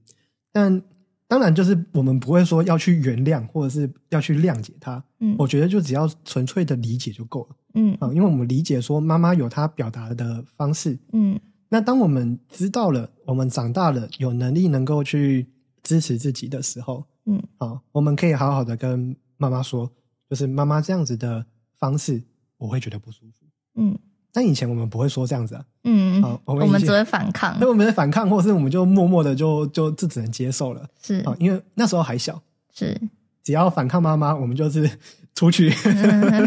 [0.51, 0.81] 但
[1.29, 5.33] 当然就是我们不会说要去原谅或者是要去谅解它，嗯。
[5.39, 7.95] 我觉得就只要纯粹的理解就够了嗯。
[8.01, 11.39] 啊，因为我们理解说妈妈有她表达的方式，嗯。
[11.69, 15.47] 那当我们知道了，我们长大了，有能力能够去
[15.81, 19.91] 支持自己的时候，嗯好，我们可以好好的跟妈妈说，
[20.29, 21.45] 就是妈妈这样子的
[21.77, 22.23] 方式，
[22.57, 23.45] 我会觉得不舒服。
[23.75, 23.97] 嗯
[24.31, 32.41] 但以前我们不会说这样子啊，嗯好，我们只会反抗那，我们的反抗，或是我们就默默的就就就只能接受了是啊，因为那时候还小，
[32.73, 32.99] 是，
[33.41, 34.89] 只要反抗妈妈，我们就是
[35.35, 35.69] 出去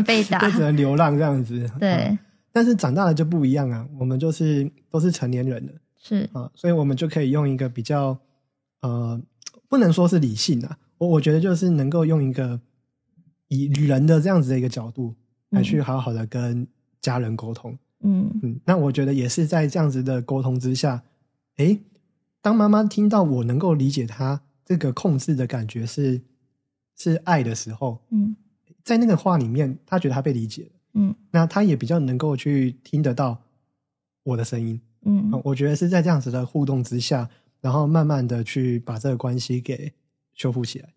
[0.07, 1.65] 被 打就只能流浪这样子。
[1.69, 2.19] 啊对，
[2.53, 5.73] 但是长大了就不一样啊，我们就是都是成年人了。
[5.97, 8.19] 是，啊，所以我们就可以用一个比较
[8.83, 9.19] 呃，
[9.69, 12.61] 不能说是理性啊，我我觉得就是能够用一个
[13.49, 15.15] 以人的这样子的一个角度
[15.51, 16.67] 来去好好的跟
[17.01, 17.79] 家人沟通。
[18.01, 21.03] 嗯嗯，那我觉得也是在这样子的沟通之下，
[21.57, 21.81] 诶，
[22.41, 26.21] 当妈妈听到我能够理解她这个控制的感觉是
[26.97, 28.37] 是爱的时候，嗯
[28.85, 33.43] 在那个话里面，她觉得她被理解了，嗯那她也比较能够去听得到
[34.23, 34.81] 我的声音。
[35.05, 37.29] 嗯啊我觉得是在这样子的互动之下，
[37.61, 39.93] 然后慢慢的去把这个关系给
[40.35, 40.89] 修复起来。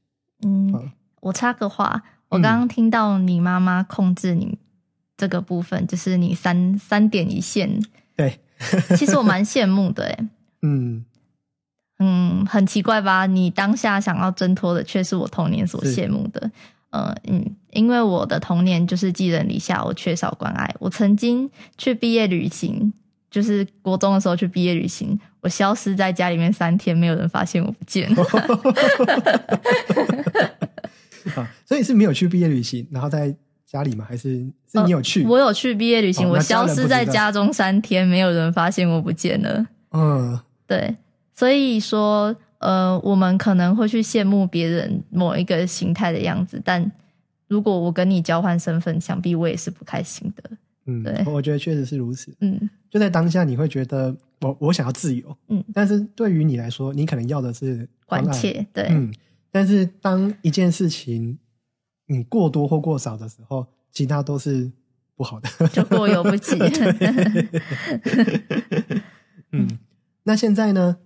[0.43, 0.84] 嗯好，
[1.21, 4.58] 我插个话，我嗯刚刚听到你妈妈控制你
[5.17, 7.82] 这个部分，就是你三三点一线，
[8.15, 8.39] 对，
[8.97, 10.30] 其实我蛮羡慕的哎。
[10.63, 11.06] 嗯，
[12.00, 13.26] 嗯，很奇怪吧？
[13.26, 16.52] 你当下想要挣脱的，却是我童年所是羡慕的。
[16.91, 20.76] 呃嗯，因为我的童年就是寄人篱下，我缺少关爱。
[20.80, 22.91] 我曾经去毕业旅行，
[23.32, 28.24] 就是国中的时候去毕业旅行，我消失在家里面三天，没有人发现我不见了。
[31.36, 33.34] 啊，所以是没有去毕业旅行，然后在
[33.65, 34.06] 家里吗？
[34.08, 35.24] 还是是你有去？
[35.24, 39.65] 呃我有去毕业旅行，我消失在家中三天，没有人发现我不见了。
[39.94, 40.98] 嗯，对，
[41.34, 46.91] 所以说，呃，我们可能会去羡慕别人某一个形态的样子，但
[47.48, 50.44] 如果我跟你交换身份，想必我也是不开心的。
[50.86, 52.36] 嗯，对我觉得确实是如此。
[52.39, 59.13] 嗯就在当下，你会觉得我我想要自由，嗯，但是对于你来说，你可能要的是关切，对，嗯，
[59.50, 61.38] 但是当一件事情
[62.08, 64.70] 你过多或过少的时候，其他都是
[65.15, 65.50] 不好的。
[65.70, 66.58] 就过犹不及。
[69.54, 69.80] 嗯，
[70.24, 70.98] 那现在呢，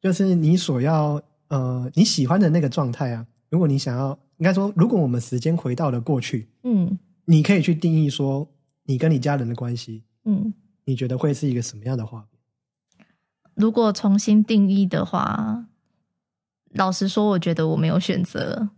[0.00, 3.26] 就是你所要呃你喜欢的那个状态啊。
[3.50, 8.48] 如果你想要，应该说，如果我们时间回到了过去，嗯你可以去定义说，
[8.86, 13.06] 你跟你家人的关系，嗯，你觉得会是一个什么样的画面？
[13.54, 15.66] 如果重新定义的话，
[16.70, 18.68] 老实说，我觉得我没有选择。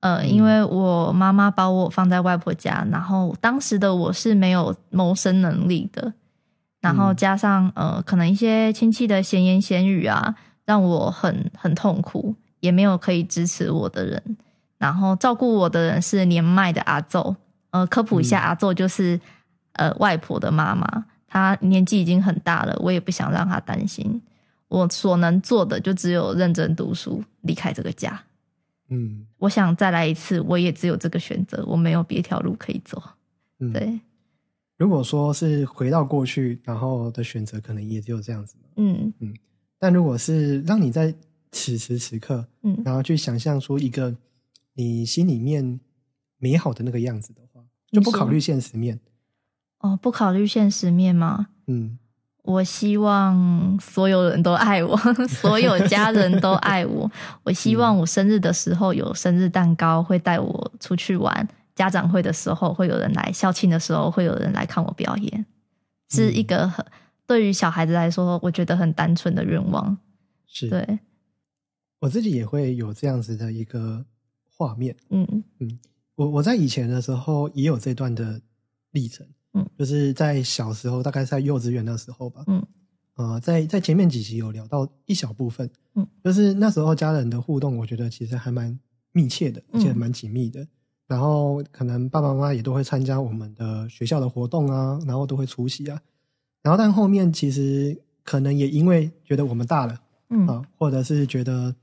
[0.00, 6.14] 呃，嗯因为我妈妈把我放在外婆家，然后当时的我是没有谋生能力的，
[6.80, 14.36] 然后嗯加上呃，可能一些亲戚的闲言闲语啊，让我很很痛苦，也没有可以支持我的人。
[14.78, 17.36] 然后照顾我的人是年迈的阿昼，
[17.72, 19.20] 呃，科普一下，嗯阿昼就是
[19.72, 24.22] 呃外婆的妈妈，她年纪已经很大了，我也不想让她担心。
[24.68, 28.22] 我所能做的就只有认真读书，离开这个家。
[28.88, 33.02] 嗯我想再来一次，我也只有这个选择，我没有别条路可以走。
[33.58, 33.72] 嗯，。
[33.72, 34.00] 对，
[34.76, 39.12] 如果说是回到过去，然后的选择可能也只有这样子嗯。
[39.18, 39.34] 嗯
[39.78, 41.14] 但如果是让你在
[41.50, 44.14] 此时此刻，嗯然后去想象出一个
[44.74, 45.80] 你心里面
[46.38, 47.41] 美好的那个样子的话，
[47.92, 48.98] 就不考虑现实面。
[49.80, 51.48] 哦，不考虑现实面吗？
[51.66, 51.98] 嗯
[52.44, 54.96] 我希望所有人都爱我，
[55.30, 57.08] 所有家人都爱我。
[57.44, 61.32] 我希望我生日的时候有生日蛋糕，会带我出去玩；
[61.76, 65.46] 家长会的时候会有人来，校庆的时候会有人来看我表演，
[66.10, 66.84] 是一个很
[67.28, 69.96] 对于小孩子来说，我觉得很单纯的愿望。
[70.48, 70.68] 是。
[70.68, 70.98] 对，
[72.00, 74.04] 我自己也会有这样子的一个
[74.50, 74.96] 画面。
[75.10, 75.78] 嗯嗯
[76.22, 78.40] 我我在以前的时候也有这段的
[78.92, 82.64] 历程，嗯，就是在小时候，大概是在幼稚园的时候吧，嗯，
[83.14, 88.78] 呃，在在前面几集有聊到一小部分，嗯，就是那时候家人的互动，我觉得其实还蛮
[89.10, 89.96] 密切的，而且嗯。
[89.98, 90.66] 蛮紧密的。
[91.08, 96.00] 然后可能爸爸妈妈也都会参加我们的学校的活动啊，然后都会出席啊。
[96.62, 99.98] 然后但后面其实可能也因为觉得我们大了
[100.30, 100.46] 嗯。
[100.46, 101.74] 啊，或者是觉得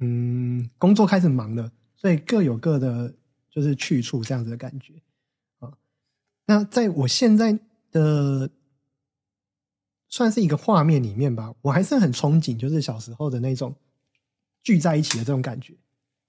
[0.00, 3.14] 嗯工作开始忙了，所以各有各的
[3.56, 4.92] 就是去处这样子的感觉
[5.60, 5.72] 啊。
[6.44, 7.58] 那在我现在
[7.90, 8.50] 的
[10.08, 13.74] 算是一个画面里面吧，我还是很憧憬，就是小时候的那种
[14.62, 15.74] 聚在一起的这种感觉。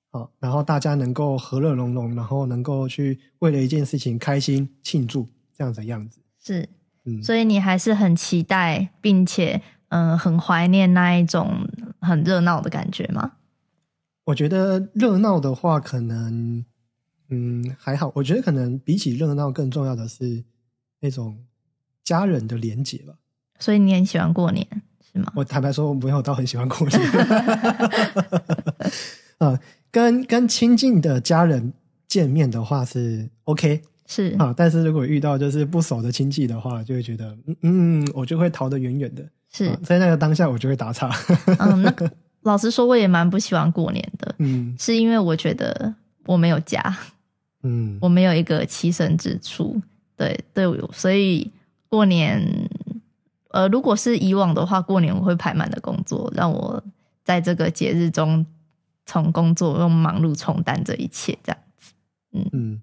[0.10, 6.22] 好，然后大家能够和乐融融，然后能够去为了一件事情开心庆祝这样子的样子。
[6.42, 6.70] 是，
[7.04, 11.68] 嗯，所以你还是很期待，并且嗯、呃很怀念那一种
[12.00, 13.34] 很热闹的感觉吗？
[14.24, 16.66] 我觉得热闹的话，可能
[17.30, 18.12] 嗯还好。
[18.16, 20.44] 我觉得可能比起热闹，更重要的是
[21.00, 21.38] 那种
[22.04, 23.14] 家人的连结吧。
[23.60, 24.66] 所以你很喜欢过年
[25.12, 25.32] 是吗？
[25.36, 27.02] 我坦白说，我没有到很喜欢过年。
[29.40, 29.60] 啊，
[29.92, 31.74] 跟跟亲近的家人
[32.08, 37.56] 见面的话是 OK 是，啊，但是如果遇到就是不熟的亲戚的话，就会觉得嗯
[38.04, 39.24] 嗯，我就会逃得远远的。
[39.52, 41.10] 是啊，在那个当下，我就会打岔。
[41.60, 42.10] 嗯，那个
[42.42, 45.94] 老实说，我也蛮不喜欢过年的，嗯是因为我觉得
[46.26, 46.98] 我没有家，
[47.68, 49.82] 嗯我没有一个栖身之处。
[50.16, 51.52] 对对，所以
[51.90, 52.42] 过年，
[53.50, 56.84] 呃，如果是以往的话，过年我会排满的工作，让我
[57.24, 58.46] 在这个节日中
[59.06, 61.94] 从工作用忙碌冲淡这一切，这样子。
[62.32, 62.82] 嗯嗯，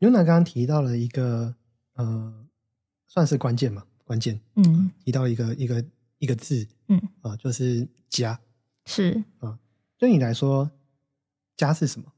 [0.00, 1.54] 尤娜刚刚提到了一个
[1.94, 2.34] 呃，
[3.06, 5.84] 算是关键嘛，关键，嗯提到一个一个
[6.18, 8.38] 一个字，嗯啊，就是家。
[8.84, 9.58] 是啊
[9.98, 10.70] 对你来说，
[11.56, 12.10] 家是什么？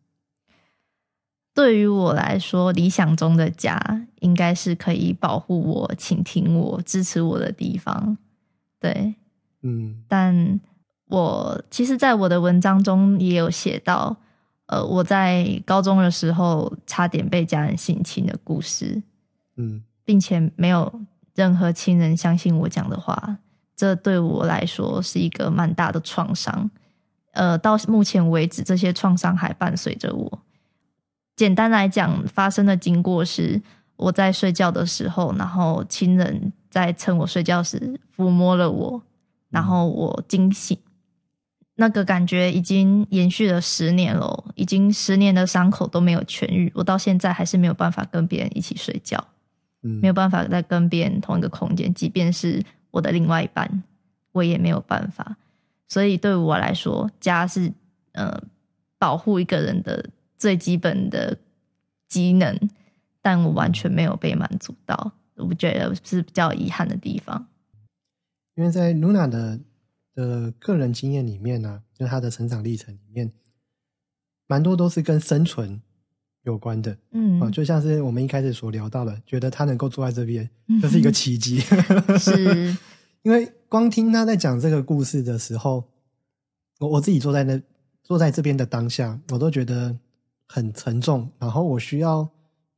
[1.61, 3.79] 对于我来说，理想中的家
[4.21, 8.17] 应该是可以保护我、倾听我、支持我的地方。
[8.81, 9.15] 对，
[9.61, 10.59] 嗯但
[11.09, 14.17] 我其实，在我的文章中也有写到，
[14.69, 19.03] 呃，我在高中的时候差点被家人性侵的故事，
[19.57, 20.91] 嗯并且没有
[21.35, 23.37] 任何亲人相信我讲的话，
[23.77, 26.71] 这对我来说是一个蛮大的创伤。
[27.33, 30.43] 呃，到目前为止，这些创伤还伴随着我。
[31.37, 33.61] 简单来讲，发生的经过是
[33.97, 39.03] 我在睡觉的时候，然后亲人在趁我睡觉时抚摸了我，
[39.49, 40.77] 然后我惊醒。
[41.77, 49.23] 那个感觉已经延续了十年了，已经十年的伤口都没有痊愈，我到现在还是没有办法跟别人一起睡觉。
[49.83, 53.83] 嗯，没有办法再跟别人同一个空间，即便是我的另外一半，
[54.33, 55.39] 我也没有办法。
[55.89, 57.73] 所以对我来说，家是
[58.13, 58.39] 呃
[58.99, 60.11] 保护一个人的
[60.41, 61.39] 最基本的
[62.09, 62.59] 机能，
[63.21, 67.47] 但我完全没有被满足到，我觉得是比较遗憾的地方。
[68.57, 69.61] 因为在 Luna 的
[70.15, 73.31] 的个人经验里面呢、就是她的成长历程里面，
[74.47, 75.81] 蛮多都是跟生存
[76.43, 76.97] 有关的。
[77.13, 80.49] 嗯，啊，就像是我们一开始所聊到的，觉得他能够坐在这边，
[80.81, 81.61] 这是一个奇迹。
[82.19, 82.77] 是，
[83.23, 85.85] 因为光听他在讲这个故事的时候，
[86.79, 87.61] 我我自己坐在那
[88.03, 89.97] 坐在这边的当下，我都觉得
[90.53, 92.29] 很沉重，然后我需要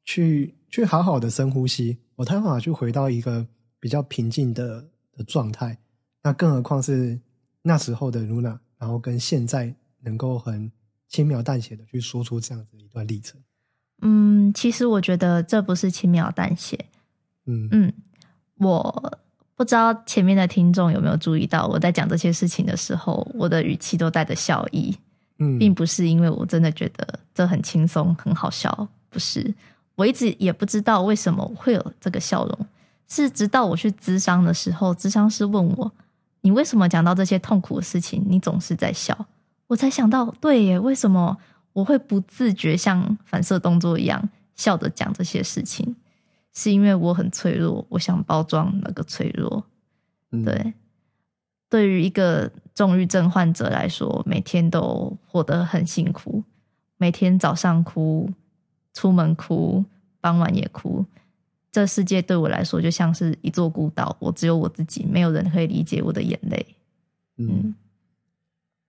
[0.04, 3.46] 去去好好的深呼吸，我才有办法去回到一个
[3.80, 4.84] 比较平静的
[5.16, 5.78] 的状态。
[6.22, 7.18] 那更何况是
[7.62, 10.70] 那时候的 Luna，然后跟现在能够很
[11.08, 13.40] 轻描淡写的去说出这样子一段历程。
[14.02, 16.78] 嗯，其实我觉得这不是轻描淡写，
[17.46, 17.92] 嗯嗯，
[18.58, 19.18] 我
[19.56, 24.94] 不知道前面的听众有没有注意到，我在讲这些事情的时候，我的语气都带着笑意，
[25.42, 29.52] 嗯，并不是因为我真的觉得这很轻松、很好笑，不是。
[29.94, 32.66] 我一直也不知道为什么会有这个笑容，
[33.08, 35.92] 是直到我去咨商的时候，咨商师问我
[36.40, 39.26] ：“你为什么讲到这些痛苦的事情，你总是在笑？”
[39.68, 41.36] 我才想到，对耶，为什么
[41.72, 45.94] 我会不自觉像反射动作一样笑着讲这些事情？
[46.54, 49.64] 是因为我很脆弱，我想包装那个脆弱。
[50.30, 50.74] 嗯，对，
[51.68, 56.42] 对于一个重郁症患者来说，每天都活得很辛苦，
[56.96, 58.30] 每天早上哭，
[58.94, 59.84] 出门哭，
[60.20, 61.04] 傍晚也哭。
[61.70, 66.66] 这世界对我来说就像是一座孤岛，我只有我自己，没有人可以理解我的眼泪。
[67.38, 67.74] 嗯嗯，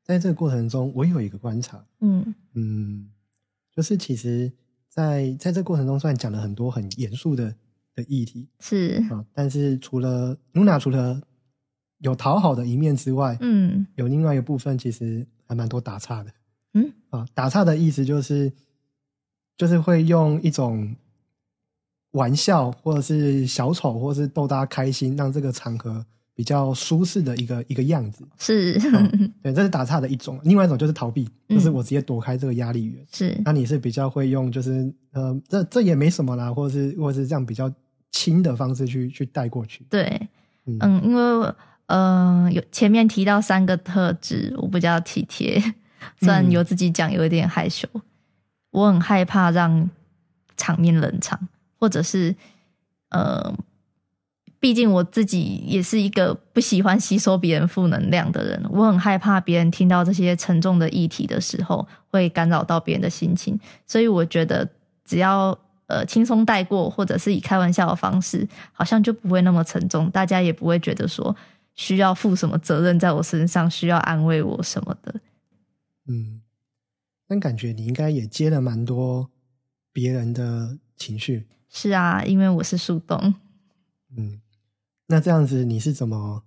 [0.04, 3.10] 在这个过程中，我有一个观察，嗯嗯，
[3.74, 4.52] 就是其实
[4.90, 7.56] 在，在这个过程中，虽然讲了很多很严肃的
[7.96, 11.22] 的议题是，啊，但是除了 Luna 除了
[12.04, 16.32] 有讨好的一面之外，嗯有另外一个部分其实还蛮多打岔的
[16.74, 17.26] 嗯啊。
[17.34, 18.52] 打岔的意思就是，
[19.58, 20.96] 就是会用一种
[22.12, 28.28] 玩笑，或者是小丑，或者是逗大家开心，让这个场合比较舒适的一个一个样子。
[28.38, 28.74] 是
[29.42, 30.40] 对，这是打岔的一种。
[30.44, 33.06] 另外一种就是逃避，嗯就是我直接躲开这个压力源。
[33.12, 37.72] 是，那你是比较会用，就是呃，这这也没什么啦，或者是或者是这样比较
[38.12, 39.86] 轻的方式去去带过去。
[39.90, 40.06] 对，
[40.66, 41.56] 嗯嗯，因为
[41.88, 45.60] 呃有前面提到三个特质，我比较体贴，
[46.20, 47.88] 虽然嗯有自己讲有一点害羞，
[48.72, 49.90] 我很害怕让
[50.58, 51.48] 场面冷场，
[51.80, 52.36] 或者是
[53.10, 53.54] 呃，
[54.60, 64.70] 毕竟我自己也是一个不喜欢吸收别人负能量的人，我很害怕别人听到这些沉重的议题的时候会干扰到别人的心情，所以我觉得
[65.06, 65.58] 只要。
[65.88, 71.36] 呃，轻松带过，或者是以开玩笑的方式，好像就不会那么沉重，大家也不会觉得说
[71.76, 75.22] 需要负什么责任在我身上，需要安慰我什么的。
[76.08, 76.42] 嗯，
[77.28, 79.30] 但感觉你应该也接了蛮多
[79.92, 81.48] 别人的情绪。
[81.70, 83.36] 是啊，因为我是树洞。
[84.16, 84.42] 嗯，
[85.08, 86.44] 那这样子你是怎么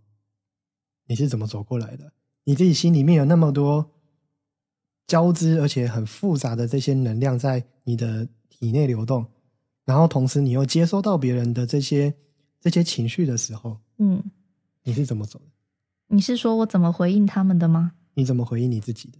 [1.07, 2.13] 你是怎么走过来的？
[2.45, 3.91] 你自己心里面有那么多
[5.07, 9.27] 交织而且很复杂的这些能量在你的体内流动，
[9.85, 12.15] 然后同时你又接收到别人的这些
[12.61, 14.23] 这些情绪的时候，嗯，
[14.87, 15.47] 你是怎么走的？
[16.09, 17.91] 你是说我怎么回应他们的吗？
[18.15, 19.19] 你怎么回应你自己的？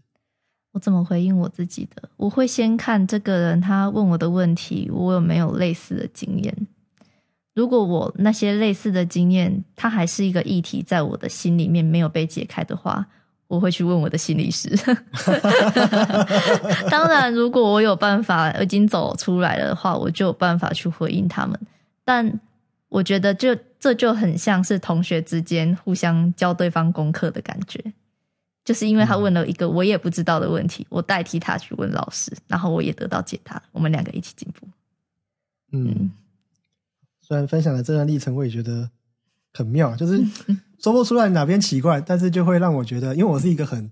[0.71, 2.09] 我怎么回应我自己的？
[2.17, 6.69] 我会先看这个人他问我的问题，我有没有类似的经验。
[7.55, 13.05] 如果我那些类似的经验，它还是一个议题，在我的心里面没有被解开的话，
[13.49, 14.71] 我会去问我的心理师。
[16.89, 21.59] 当然，如果我有办法已经走出来了的话，我就有办法去回应他们。
[22.05, 22.39] 但
[22.89, 23.57] 我觉得，就
[23.87, 27.93] 这就很像是同学之间互相教对方功课的感觉，
[28.65, 34.67] 就是因为他问了一个我也不知道的问题，我代替他去问老师，然后我也得到解答，我们两个一起进步。
[35.71, 36.11] 嗯，
[37.21, 38.91] 虽然分享了这段历程，我也觉得
[39.53, 40.21] 很妙，就是
[40.83, 43.89] 说不出来哪边奇怪，但是就会让我觉得，因为我是一个很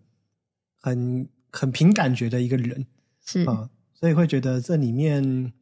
[0.81, 2.85] 很很凭感觉的一个人
[3.25, 3.45] 是。
[3.45, 5.53] 啊，所以会觉得这里面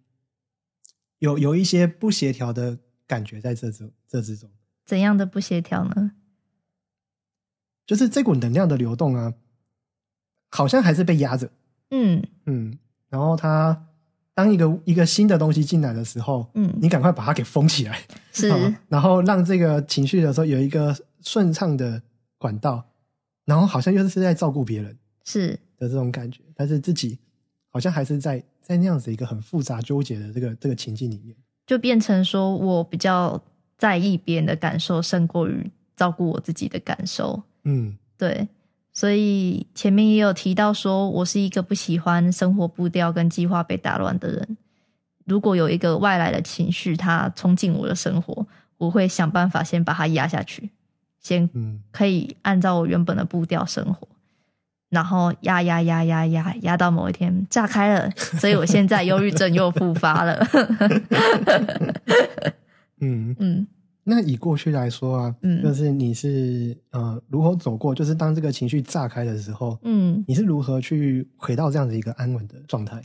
[1.18, 2.78] 有有一些不协调的
[3.12, 4.48] 感觉在这之这之中，
[4.86, 6.12] 怎样的不协调呢？
[7.84, 9.34] 就是这股能量的流动啊，
[10.50, 11.50] 好像还是被压着，
[11.90, 12.26] 嗯。
[12.46, 12.78] 嗯，
[13.10, 13.88] 然后它
[14.32, 18.00] 当一个一个新的东西进来的时候，嗯，你赶快把它给封起来，
[18.32, 18.48] 是。
[18.48, 22.02] 啊然后让这个情绪的时候有一个顺畅的
[22.38, 22.82] 管道，
[23.44, 24.96] 然后好像又是在照顾别人
[25.26, 27.18] 是，的这种感觉，但是自己
[27.68, 31.36] 好像还是在在那样子一个很复杂纠结的这个这个情境里面。
[31.66, 33.40] 就变成说我比较
[33.78, 37.42] 在意别人的感受，胜过于照顾我自己的感受。
[37.64, 38.48] 嗯对，
[38.92, 44.56] 所以前面也有提到说，我是一个不喜欢生活步调跟计划被打乱的人。
[45.24, 48.46] 如果有一个外来的情绪，它冲进我的生活，
[48.78, 50.70] 我会想办法先把它压下去，
[51.20, 54.08] 先嗯可以按照我原本的步调生活，
[54.92, 60.38] 然后压压压压压压到某一天炸开了， 所以我现在忧郁症又复发了。
[63.00, 63.66] 嗯，嗯
[64.04, 73.02] 那以过去来说啊，嗯就是你是呃如何走过，就是当这个情绪炸开的时候，嗯，你是如何去回到这样子一个安稳的状态？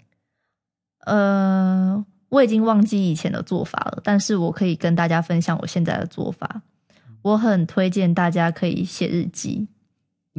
[1.06, 6.64] 呃，我已经忘记以前的做法了，但是我可以跟大家分享我现在的做法。
[7.22, 9.70] 我很推荐大家可以写日记，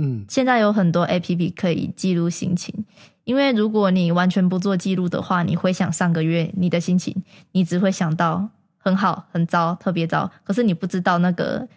[0.00, 2.84] 嗯现在有很多 A P P 可以记录心情。
[3.24, 7.22] 因为如果你完全不做记录的话，你回想上个月你的心情，
[7.52, 11.68] 你只会想到很好、很糟、特别糟，可是你不知道那个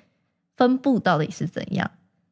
[0.56, 1.92] 分布到底是怎样。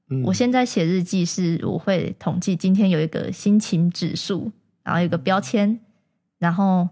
[0.09, 5.77] 嗯，我现在写日记是我会统计今天有一个心情指数，然后有一个标签，
[6.37, 6.87] 然后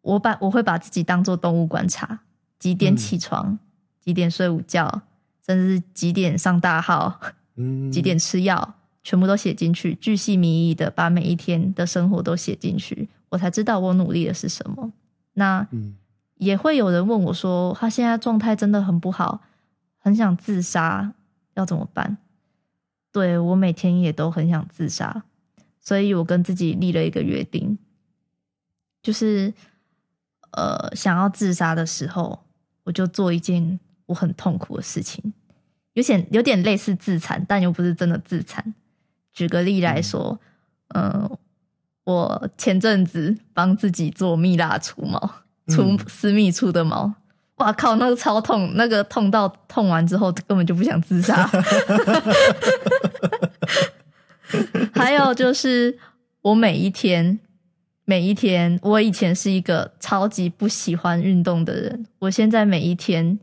[0.00, 2.20] 我把我会把自己当做动物观察，
[2.58, 3.58] 几点起床，
[4.00, 5.02] 几点睡午觉，
[5.44, 7.20] 甚至是几点上大号，
[7.58, 14.90] 嗯几点吃药，全部都写进去，巨细靡遗的把每一天的生活都写进去，我才知道我努力的是什么。
[15.34, 15.96] 那嗯
[16.38, 19.42] 也会有人问我说，他现在状态真的很不好，
[19.98, 21.12] 很想自杀，
[21.54, 22.16] 要怎么办？
[23.10, 25.24] 对我每天也都很想自杀，
[25.80, 27.76] 所以我跟自己立了一个约定，
[29.02, 29.52] 就是
[30.52, 32.44] 呃，想要自杀的时候，
[32.84, 35.32] 我就做一件我很痛苦的事情，
[35.98, 38.72] 有点有点类似自残，但又不是真的自残。
[39.32, 40.38] 举个例来说，
[40.94, 41.28] 嗯、
[42.04, 45.18] 我前阵子帮自己做蜜蜡除毛，
[45.66, 47.12] 除嗯私密处的毛。
[47.56, 51.50] 哇靠，那个超痛，那个痛到痛完之后根本就不想自杀。
[54.94, 55.98] 还有就是，
[56.42, 57.40] 我每一天
[58.04, 63.40] 每一天，我以前是一个超级不喜欢运动的人，我现在每一天，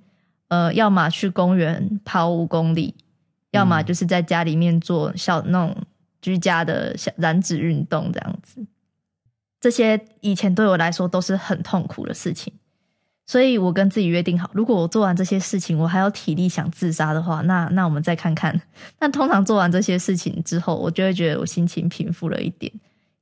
[0.48, 2.94] 呃，要么去公园跑五公里，
[3.52, 5.76] 要么就是在家里面做小那种
[6.22, 8.66] 居家的小燃脂运动这样子。
[9.60, 12.54] 这些以前对我来说都是很痛苦的事情，
[13.26, 18.62] 所以我跟自己约定好，如果我做完这些事情，我还有体力想自杀的话，那那我们再看看。
[19.00, 22.72] 但通常做完这些事情之后，我就会觉得我心情平复了一点，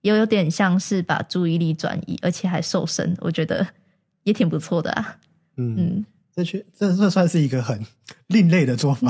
[0.01, 3.65] 也有点像是把注意力转移，而且还瘦身，我觉得
[4.24, 5.17] 也挺不错的啊。
[5.55, 6.05] 嗯，嗯，
[6.36, 7.86] 这确这这算是一个很
[8.28, 9.08] 另类的做法，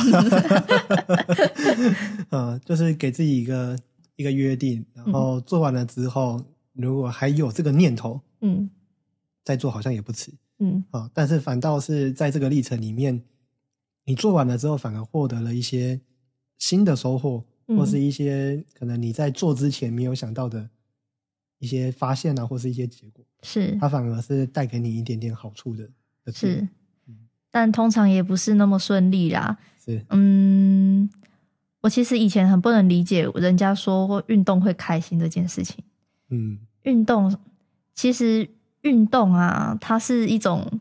[2.29, 3.77] 呃，就是给自己一个
[4.17, 6.43] 一个约定，然后做完了之后，
[6.73, 8.69] 如果还有这个念头嗯。
[9.45, 10.83] 再做，好像也不迟嗯。
[10.91, 11.09] 啊。
[11.13, 13.21] 但是反倒是在这个历程里面，
[14.05, 15.99] 你做完了之后，反而获得了一些
[16.57, 17.77] 新的收获，嗯。
[17.77, 20.69] 或是一些可能你在做之前没有想到的
[21.59, 23.77] 一些发现啊，或是一些结果，是。
[23.79, 25.89] 它反而是带给你一点点好处的。
[26.31, 26.65] 是，
[27.53, 29.55] 但通常也不是那么顺利啦。
[29.85, 31.07] 是，嗯，
[31.81, 35.83] 我其实以前很不能理解人家说运动会开心这件事情。
[36.31, 37.37] 嗯运动
[37.93, 38.49] 其实
[38.81, 40.79] 运动啊，它是一种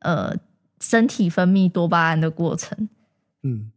[0.00, 0.34] 呃
[0.80, 2.88] 身体分泌多巴胺的过程，
[3.44, 3.70] 嗯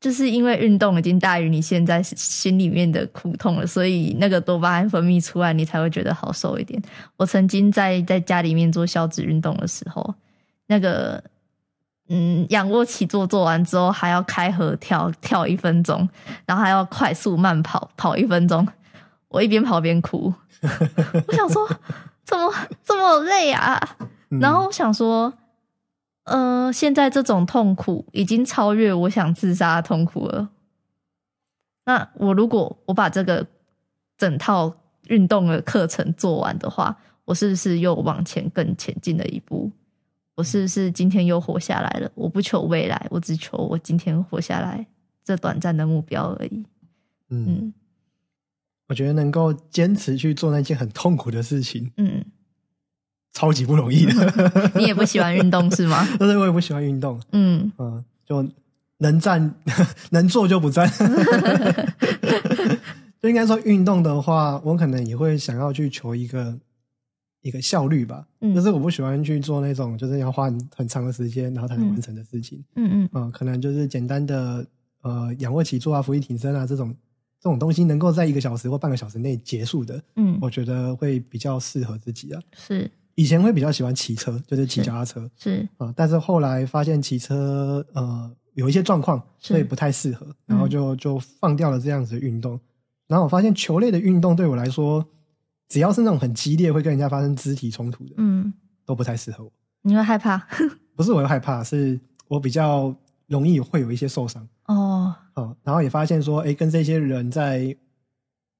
[0.00, 6.80] 就是因为运动已经大于你现在心里面的苦痛了，所以那个多巴胺分泌出来，你才会觉得好受一点。
[7.16, 10.14] 我曾经在在家里面做消脂运动的时候，
[10.66, 11.24] 那个
[12.08, 16.08] 嗯，仰卧起坐做完之后还要开合跳跳一分钟，
[16.44, 18.66] 然后还要快速慢跑跑一分钟。
[19.28, 20.32] 我一边跑边哭，
[20.62, 21.68] 我想说
[22.24, 22.52] 怎么
[22.84, 23.80] 这么累啊？
[24.40, 25.32] 然后我想说，
[26.24, 30.50] 呃，现在这种痛苦已经超越我想自杀的痛苦了。
[31.86, 33.46] 那我如果我把这个
[34.16, 34.72] 整套
[35.08, 39.70] 运动的课程做完的话，我是不是又往前更前进了一步？
[40.36, 42.10] 我是不是今天又活下来了？
[42.14, 44.84] 我不求未来，我只求我今天活下来
[45.24, 46.64] 这短暂的目标而已。
[47.30, 47.72] 嗯，
[48.88, 52.24] 我觉得能够坚持去做那件很痛苦的事情，嗯，
[53.32, 54.12] 超级不容易的。
[54.76, 56.06] 你也不喜欢运动是吗？
[56.18, 57.20] 但是我也不喜欢运动。
[57.32, 58.46] 嗯嗯，就
[58.98, 59.54] 能站
[60.10, 60.90] 能坐就不站。
[63.22, 66.58] 就应该说运动的话，我可能也会想要去求一个。
[67.44, 72.64] 一个效率吧，就是我不喜欢去做那种就是要花很很长的时间然后才能完成的事情。
[72.76, 74.66] 嗯嗯，啊，可能就是简单的
[75.02, 76.88] 呃仰卧起坐啊、俯卧撑啊这种
[77.38, 82.40] 这种东西，能够在一个小时或半个小时内结束的，嗯，我觉得会比较适合自己啊。
[82.56, 92.58] 是，以前会比较喜欢骑车，就是骑脚踏车，是啊，但是后来发现骑车呃有一些状况，所以不太适合，然后就就放掉了这样子的运动。
[93.06, 95.06] 然后我发现球类的运动对我来说。
[95.74, 98.54] 只要是那种很激烈，会跟人家发生肢体冲突的，嗯，
[98.86, 99.50] 都不太适合我。
[99.82, 100.38] 你会害怕？
[100.94, 101.98] 不是我会害怕，是
[102.28, 102.94] 我比较
[103.26, 104.48] 容易会有一些受伤。
[104.66, 107.76] 哦，哦，然后也发现说，哎，跟这些人在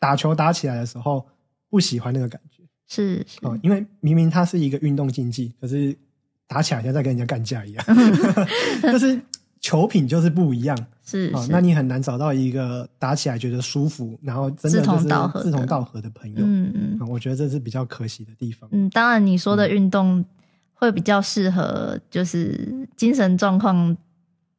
[0.00, 1.24] 打球打起来的时候，
[1.70, 2.64] 不喜欢那个感觉。
[2.88, 5.96] 是哦，因为明明它是一个运动竞技，可是
[6.48, 7.86] 打起来像在跟人家干架一样，
[8.82, 9.22] 就是。
[9.64, 16.44] 球品就是不一样，是啊，那你很难找到一个打起来觉得舒服，然后真的就是志同道合的朋友。
[16.44, 18.68] 嗯嗯，我觉得这是比较可惜的地方。
[18.72, 20.22] 嗯，当然你说的运动
[20.74, 23.96] 会比较适合，就是精神状况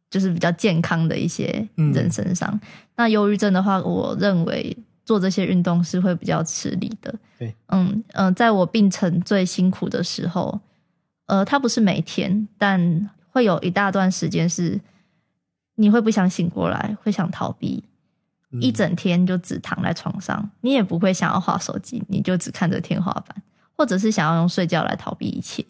[0.09, 2.59] 就是比较健康的一些人身上。
[2.95, 4.75] 那忧郁症的话，我认为
[5.05, 7.13] 做这些运动是会比较吃力的。
[7.37, 10.59] 对，嗯嗯，在我病程最辛苦的时候，
[11.27, 14.81] 呃，它不是每天，但会有一大段时间是。
[15.75, 17.83] 你会不想醒过来，会想逃避，
[18.61, 20.49] 一整天就只躺在床上。
[20.61, 23.35] 你也不会想要划手机，你就只看着天花板，
[23.77, 25.65] 或者是想要用睡觉来逃避一切。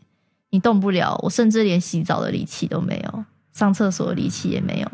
[0.51, 4.91] 你动不了，我甚至连洗澡的力气都没有，上厕所的力气也没有，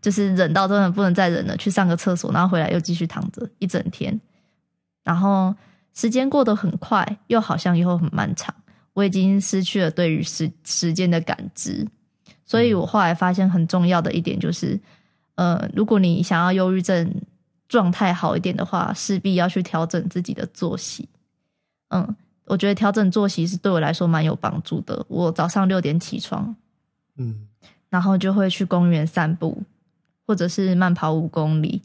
[0.00, 4.20] 就是忍到真的不能再忍了，去上个厕所，然后回来又继续躺着一整天。
[5.02, 5.54] 然后
[5.94, 8.54] 时间过得很快，又好像又很漫长。
[8.92, 11.88] 我已经失去了对于时时间的感知。
[12.50, 14.76] 所以我后来发现很重要的一点就是，
[15.36, 17.14] 呃，如果你想要忧郁症
[17.68, 21.08] 状态好一点的话，势必要去调整自己的作息。
[21.90, 25.06] 嗯，我觉得调整作息是对我来说蛮有帮助的。
[25.06, 26.56] 我早上六点起床，
[27.18, 27.46] 嗯，
[27.88, 29.62] 然后就会去公园散步，
[30.26, 31.80] 或者是慢跑五公里。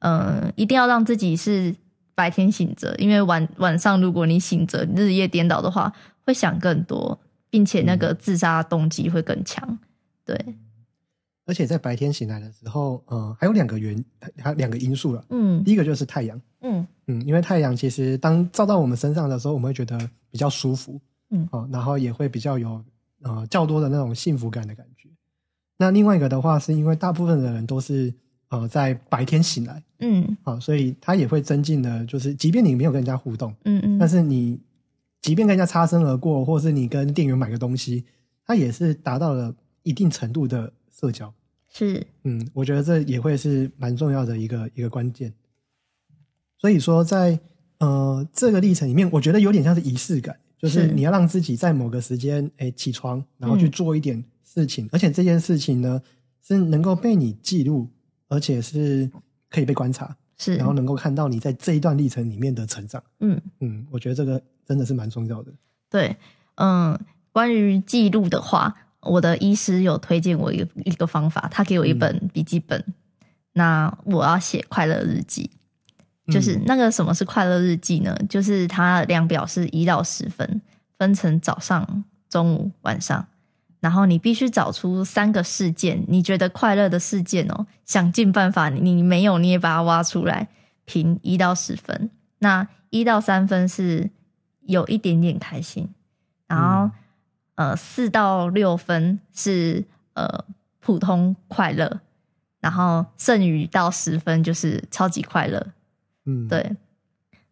[0.00, 1.72] 嗯，一定要让自己是
[2.16, 5.92] 白天醒着，因为晚晚上如果你醒着日夜颠倒的话，
[6.26, 7.16] 会想更多，
[7.50, 9.78] 并且那个自杀动机会更强。
[10.28, 10.54] 对，
[11.46, 14.04] 而且在白天醒来的时候，呃，还有两个原，
[14.36, 15.24] 还有两个因素了。
[15.30, 16.38] 嗯，第一个就是太阳。
[16.60, 19.98] 嗯嗯，因为太阳其实当照到我们身上的时候，我们会觉得
[20.30, 21.00] 比较舒服。
[21.30, 22.84] 嗯，哦，然后也会比较有
[23.22, 25.08] 呃较多的那种幸福感的感觉。
[25.78, 28.12] 那另外一个的话，是因为大部分的人都是
[28.50, 29.82] 呃在白天醒来。
[30.00, 34.60] 嗯，啊，所以他也会增进的，就是即便你没有跟人家互动，嗯嗯，但是你
[35.22, 38.04] 即便跟人家擦身而过，或是你跟店员买个东西，
[38.44, 39.54] 他也是达到了。
[39.88, 41.32] 一定程度的社交
[41.70, 45.32] 是，嗯，我觉得这也会是蛮重要的一个一个关键。
[46.58, 47.40] 所以说，在
[47.78, 56.02] 呃这个历程里面，我觉得有点像是仪式感，就是你要让自己在某个时间哎起床，然后去做一点事情，而且这件事情呢
[56.42, 57.88] 是能够被你记录，
[58.28, 59.10] 而且是
[59.48, 63.02] 可以被观察，是，然后能够看到你在这一段历程里面的成长。
[63.20, 65.52] 嗯嗯，我觉得这个真的是蛮重要的。
[65.88, 66.16] 对，
[66.56, 66.98] 嗯，
[67.32, 68.84] 关于记录的话。
[69.02, 72.84] 我的医师有推荐我一个一个方法，他给我一本笔记本，
[73.52, 75.50] 那我要写快乐日记。
[76.26, 78.14] 就是那个什么是快乐日记呢？
[78.28, 80.60] 就是它量表是一到十分，
[80.98, 83.26] 分成早上、中午、晚上，
[83.80, 90.48] 然后你必须找出三个事件，你觉得快乐的事件哦，想尽办法，你没有你也把它挖出来，
[90.84, 92.10] 评一到十分。
[92.40, 94.10] 那一到三分是
[94.60, 95.88] 有一点点开心，
[96.46, 96.90] 然后。
[97.58, 99.84] 呃，四到六分是
[100.14, 100.44] 呃
[100.78, 102.00] 普通快乐，
[102.60, 105.66] 然后剩余到十分就是超级快乐。
[106.24, 106.76] 嗯，对。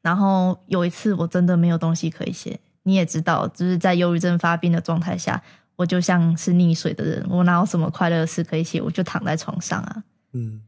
[0.02, 5.42] 然后有一次我真的没有东西可以写，你也知道，就是在忧郁症发病的状态下，
[5.74, 8.80] 我就像是溺水的人，我哪有什么快乐的事可以写？
[8.80, 10.04] 我就躺在床上啊，
[10.34, 10.62] 嗯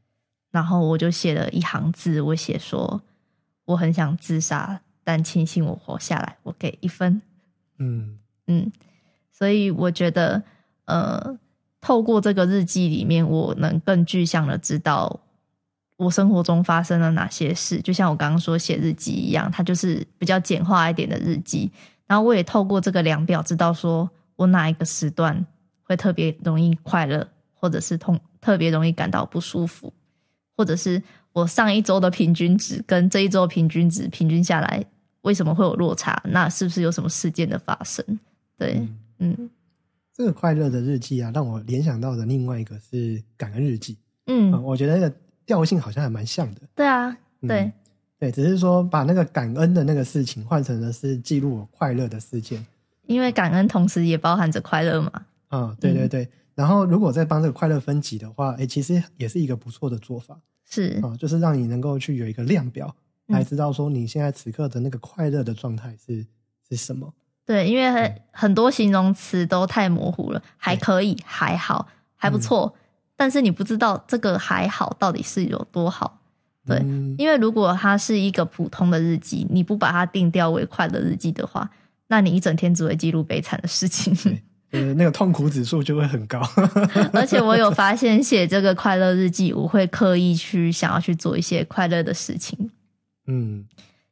[0.51, 3.01] 然后我就写了一行字，我写说
[3.67, 7.23] 我很想自杀，但庆幸我活下来，我给一分。
[7.79, 8.19] 嗯
[8.49, 8.73] 嗯，
[9.39, 10.43] 所以我觉得，
[10.87, 11.39] 呃，
[11.81, 15.21] 透过这个日记里面，我能更具象的知道
[15.97, 17.81] 我生活中发生了哪些事。
[17.81, 21.71] 就像我刚刚说写日记一样，它就是比较简化一点的日记。
[22.09, 25.47] 然后我也透过这个量表，知道说我哪一个时段
[25.85, 29.93] 会特别容易快乐，或者是痛特别容易感到不舒服，
[30.57, 31.01] 或者是
[31.33, 34.85] 我上一周的平均值跟这一周平均值平均下来，
[35.21, 36.21] 为什么会有落差？
[36.25, 38.05] 那是不是有什么事件的发生？
[38.57, 38.85] 对，
[39.19, 39.51] 嗯
[40.13, 43.97] 这个快乐的日记啊，让我联想到的另外一个是感恩日记。
[44.27, 45.15] 嗯，嗯，我觉得那个
[45.47, 46.61] 调性好像还蛮像的。
[46.75, 47.09] 对啊，
[47.43, 47.73] 嗯对，
[48.19, 52.67] 对，只是说把那个感恩的那个事情换成的是记录我快乐的事件。
[53.07, 55.13] 因为感恩同时也包含着快乐嘛。
[55.47, 56.29] 啊、对对嗯对。
[56.55, 60.39] 然后如果再帮这个快乐分级的话，哎，其实也是一个不错的做法
[60.69, 62.93] 是，啊、就是让你能够去有一个量表，
[63.29, 66.27] 嗯来知道说你现在此刻的那个快乐的状态是
[66.69, 67.15] 是什么。
[67.49, 72.81] 对，因为嗯很很多形容词都太模糊了，还可以，还好，还不错，嗯
[73.17, 76.21] 但是你不知道这个还好到底是有多好。
[76.67, 81.71] 对嗯因为如果它是一个普通的日记，你不把它定调为快乐日记的话，
[82.09, 84.15] 那你一整天只会记录悲惨的事情。
[84.73, 86.43] 呃，那个痛苦指数就会很高。
[87.15, 92.71] 而且我有发现，写这个快乐日记，我会刻意去想要去做一些快乐的事情。
[93.27, 93.65] 嗯，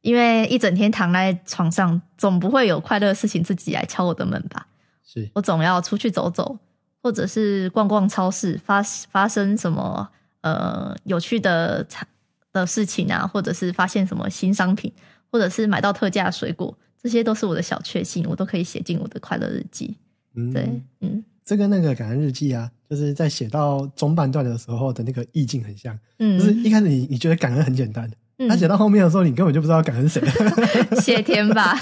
[0.07, 4.69] 因为一整天躺在床上，总不会有快乐的事情自己来敲我的门吧？
[5.05, 6.57] 是，我总要出去走走，
[7.03, 8.81] 或者是逛逛超市，发
[9.11, 10.09] 发生什么
[10.43, 12.07] 呃有趣的产
[12.53, 14.93] 的事情啊，或者是发现什么新商品，
[15.29, 19.97] 或者是买到特价水果，这些都是我的小确幸，我都可以写进我的快乐日记。
[20.37, 25.99] 嗯，对，嗯这跟那个感恩日记啊，就是在写到中半段的时候的那个意境很像。
[26.21, 28.49] 嗯，就是一开始你你觉得感恩很简单，嗯。
[28.49, 30.22] 他写到后面的时候，你根本就不知道感恩谁，
[31.01, 31.74] 谢天吧，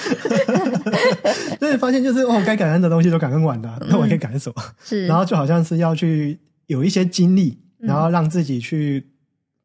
[1.58, 4.62] 所以发现就是哦，该感恩的东西都感恩完了，那我还可以感恩什么？
[4.84, 7.88] 是，然后就好像是要去有一些经历，嗯。
[7.88, 9.06] 然后让自己去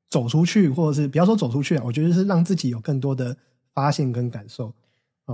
[0.09, 3.37] 走出去，或者是不要说走出去啊，我觉得是让自己有更多的
[3.73, 4.73] 发现跟感受。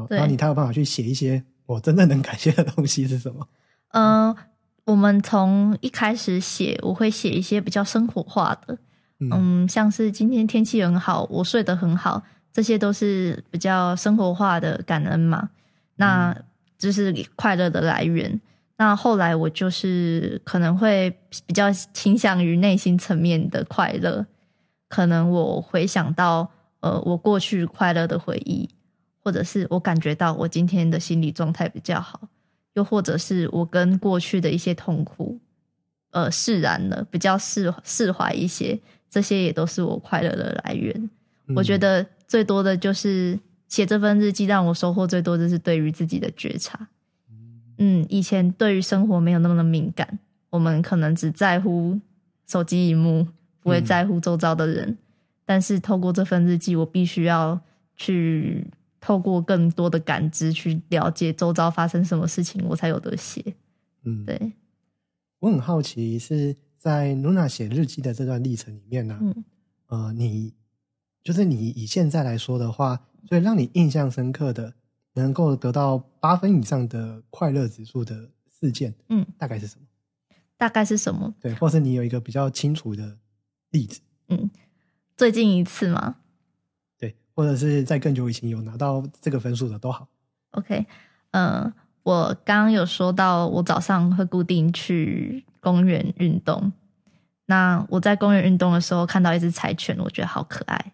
[0.10, 3.48] 然后你才有办法去写一些我真正能感谢 的东西是什么。
[3.94, 4.36] 嗯、
[4.84, 8.78] 我们从一开始写，我会写一些比较生活化的，
[9.20, 15.50] 嗯嗯，像是今天天气很好，我睡得很好，这些都是比较生活化的感恩嘛。
[15.96, 16.36] 那
[16.78, 18.40] 就是快乐的来源。
[18.78, 21.10] 那后来我就是可能会
[21.46, 24.26] 比较倾向于内心层面的快乐，
[24.90, 26.52] 可能我回想到
[26.82, 28.70] 呃我过去快乐的回忆，
[29.24, 32.28] 或者是我感觉到我今天的心理状态比较好，
[32.74, 35.40] 又或者是我跟过去的一些痛苦
[36.12, 38.78] 呃释然了，比较释释怀一些，
[39.16, 41.10] 这些也都是我快乐的来源。
[41.56, 43.40] 我觉得得最多的就是
[43.70, 46.90] 写这份日记，让我收获最多的是对于自己的觉察。
[47.78, 51.98] 嗯，以前对于生活没有那么的敏感，我们可能只在乎
[52.46, 53.26] 手机荧幕，
[53.62, 54.98] 不会嗯在乎周遭的人。
[55.46, 57.58] 但是透过这份日记，我必须要
[57.96, 58.68] 去
[59.00, 63.42] 透过更多的感知去了解周遭发生什么事情，我才有得写。
[64.04, 64.52] 嗯，对，
[65.40, 66.54] 我很好奇是
[66.86, 69.44] 在 Luna 写日记的这段历程里面呢、嗯
[69.88, 70.54] 呃，你
[71.24, 74.72] 就是你以现在来说的话，所以让你印象深刻的，
[75.14, 79.88] 能够得到八分以上的快乐指数的事件，嗯，大概是什么？
[80.58, 81.34] 大概是什么？
[81.42, 83.18] 对，或是你有一个比较清楚的
[83.72, 84.48] 例子，嗯
[85.18, 86.18] 最近一次吗？
[87.00, 90.08] 对，或者是在更久以前有拿到这个分数的都好。
[90.52, 90.86] OK，
[91.32, 91.74] 嗯、
[92.06, 96.72] 我刚刚有说到，我早上会固定去公园运动。
[97.48, 100.94] 那我在公园运动的时候看到一只柴犬，我觉得好可爱。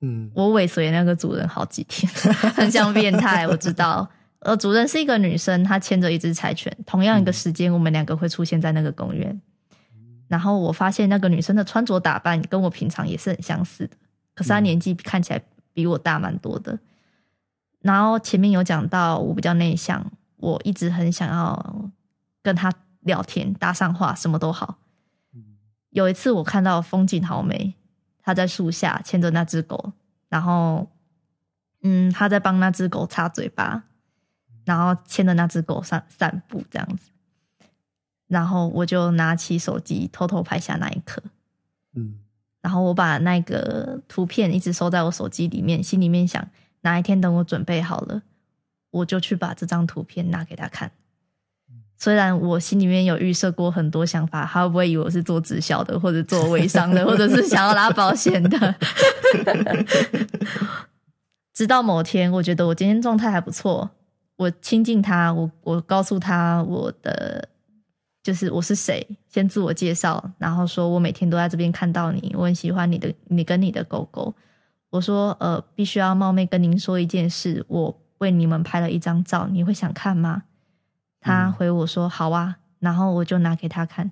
[0.00, 2.08] 嗯我尾随那个主人好几天，
[2.54, 3.48] 很像变态。
[3.48, 4.08] 我知道，
[4.38, 6.72] 呃，主人是一个女生，她牵着一只柴犬。
[6.86, 9.40] 同样一个时间，我们两个会出现在那个公园。
[10.28, 13.96] 然后我发现那个女生的穿着打扮跟我平常也是很相似的，
[14.36, 16.78] 可是她嗯年纪看起来比我大蛮多的。
[17.80, 20.04] 然后前面有讲到我比较内向，
[20.38, 21.90] 我一直很想要
[22.42, 24.78] 跟他聊天、搭上话，什么都好。
[25.90, 27.74] 有一次我看到风景好美，
[28.22, 29.92] 他在树下牵着那只狗，
[30.28, 30.88] 然后，
[31.82, 33.84] 嗯，他在帮那只狗擦嘴巴，
[34.64, 37.10] 然后牵着那只狗散散步这样子，
[38.26, 41.22] 然后我就拿起手机偷偷拍下那一刻，
[41.94, 42.20] 嗯。
[42.60, 46.46] 然后我把那个图片一直收在我手机里面，心里面想，
[46.80, 48.20] 哪一天等我准备好了，
[48.90, 50.90] 我就去把这张图片拿给他看。
[52.00, 58.74] 虽然我心里面有预设过很多想法，他会不会以为我是做直销的，或者做微商的，或者是想要拉保险的？
[61.52, 63.90] 直到某天，我觉得我今天状态还不错，
[64.36, 67.48] 我亲近他，我我告诉他我的
[68.22, 74.32] 就是我是谁，先自我介绍，然后说我每天都在这边看到你，我很喜欢你的，你跟你的狗狗。
[74.90, 80.44] 我说呃，必须要冒昧跟您说一件事，我为你们拍了一张照，你会想看吗？
[81.20, 84.10] 他回我说好啊，然后我就拿给他看，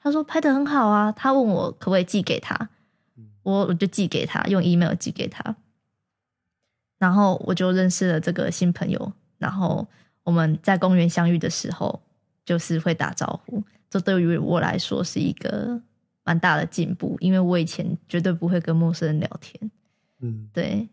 [0.00, 2.68] 他说拍的很好啊，他问我可不可以寄给他，
[3.42, 5.56] 我我就寄给他，用 email 寄给他，
[6.98, 9.86] 然后我就认识了这个新朋友，然后
[10.24, 12.02] 我们在公园相遇的时候，
[12.44, 15.80] 就是会打招呼，这对于我来说是一个
[16.24, 19.70] 蛮大的进步，因为我以前绝对不会跟陌生人聊天，
[20.20, 20.88] 嗯，对，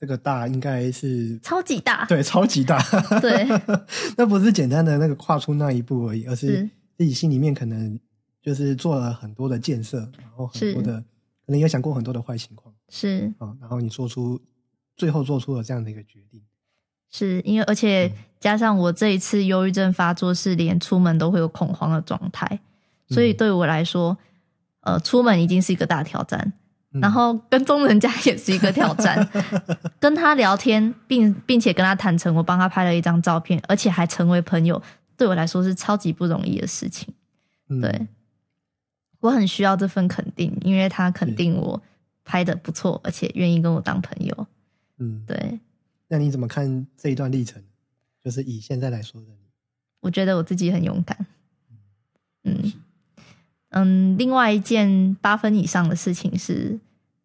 [0.00, 2.80] 这个大应该是超级大，对超级大，
[3.20, 3.46] 对，
[4.16, 8.00] 那不是简单的那个跨出那一步而已，而是是自己心里面可能
[8.42, 10.98] 就是做了很多的建设，然后很多的
[11.44, 13.30] 可能也想过很多的坏情况是。
[13.38, 14.40] 啊，然后你做出
[14.96, 16.40] 最后做出了这样的一个决定，
[17.10, 22.60] 是因为，而且加上我这一次忧郁症发作是连出门都会有恐慌的状态，
[23.08, 24.16] 所以对我来说，
[24.80, 26.52] 呃，出门已经是一个大挑战，嗯
[26.92, 29.28] 然后跟踪人家 也是一个挑战。
[30.00, 34.82] 跟他聊天，并并且跟他坦诚，我帮他拍了一张照片，而且还成为朋友，
[35.16, 37.14] 对我来说是超级不容易的事情。
[37.68, 38.08] 嗯对，
[39.20, 41.80] 我很需要这份肯定，因为他肯定我
[42.24, 44.46] 拍的不错，而且愿意跟我当朋友。
[44.98, 45.60] 嗯，对，
[46.08, 47.62] 那你怎么看这一段历程？
[48.22, 49.48] 就是以现在来说的你，
[50.00, 51.26] 我觉得我自己很勇敢。
[51.70, 51.76] 嗯
[52.44, 52.72] 嗯，
[53.70, 56.78] 嗯另外一件八分以上的事情是，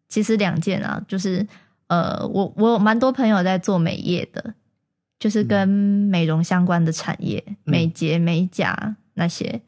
[0.08, 1.46] 其实两件啊，就是
[1.88, 4.54] 呃，我我有蛮多朋友在做美业的，
[5.18, 9.60] 就是跟美容相关的产业，美睫、美甲那些，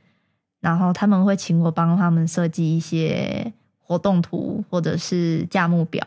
[0.60, 6.06] 然后他们会请我帮他们设计一些活动图或者是价目表，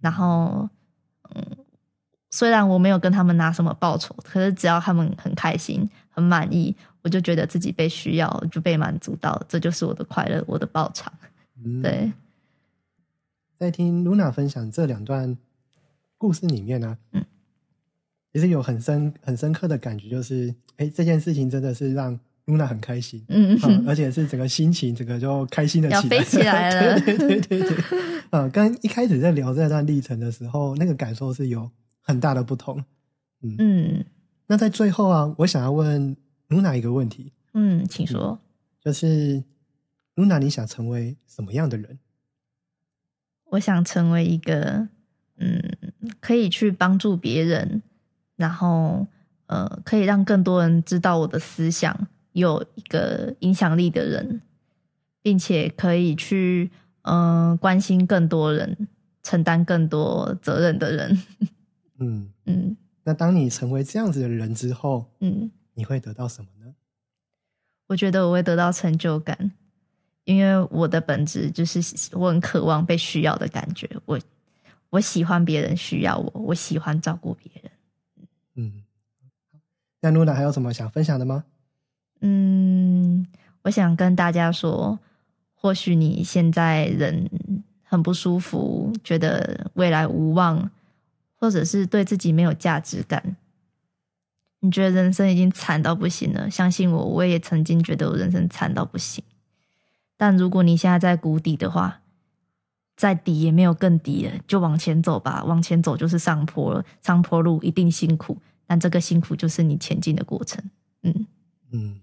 [0.00, 0.68] 然后
[1.34, 1.44] 嗯，
[2.30, 11.12] 虽然我没有跟他们拿什么报酬，可是只要他们很开心、很满意，我就觉得自己被需要，就被满足到，这就是我的快乐，我的报偿。
[11.64, 12.12] 嗯，对，
[13.56, 15.36] 在听 Luna 分享这两段
[16.16, 17.24] 故事里面呢、嗯，
[18.32, 28.00] 其实有很深很深刻的感觉，就是哎，这件事情真的是让 Luna 很开心，嗯，嗯，而且是整个心情整个就开心的起飞起来了 对对对对对，
[28.30, 32.84] 啊，跟一开始在聊这段历程的时候，那个感受是有很大的不同。
[33.58, 34.04] 嗯
[34.46, 36.16] 那在最后啊，我想要问
[36.52, 38.38] Luna 一个问题，嗯，请说。
[38.84, 39.42] 就是
[40.16, 41.98] Luna，你想成为什么样的人？
[43.46, 44.88] 我想成为一个
[45.36, 45.62] 嗯，
[46.20, 47.82] 可以去帮助别人，
[48.36, 49.06] 然后
[49.46, 54.42] 呃，可以让更多人知道我的思想，有一个影响力的人，
[55.22, 56.70] 并且可以去
[57.02, 58.88] 嗯、呃关心更多人，
[59.22, 61.22] 承担更多责任的人。
[61.98, 66.74] 嗯，嗯那当你成为这样子的人之后，嗯，你会得到什么呢？
[67.88, 69.52] 我觉得我会得到成就感，
[70.24, 71.80] 因为我的本质就是
[72.12, 73.90] 我很渴望被需要的感觉。
[74.06, 74.18] 我
[74.90, 77.72] 我喜欢别人需要我，我喜欢照顾别人。
[78.54, 78.84] 嗯，
[80.00, 81.44] 那 Luna 还有什么想分享的吗？
[82.20, 83.26] 嗯，
[83.62, 84.98] 我想跟大家说，
[85.54, 87.28] 或许你现在人
[87.82, 90.70] 很不舒服，觉得未来无望，
[91.36, 93.36] 或者是对自己没有价值感，
[94.64, 96.48] 你觉得人生已经惨到不行了。
[96.48, 99.22] 相信我，我也曾经觉得我人生惨到不行。
[100.16, 102.00] 但如果你现在在谷底的话，
[102.96, 105.42] 再底也没有更底了，就往前走吧。
[105.44, 110.62] 往前走就是上坡了，上坡路一定辛苦，但这个辛苦就是你前进的过程。
[111.02, 111.26] 嗯。
[111.72, 112.00] 嗯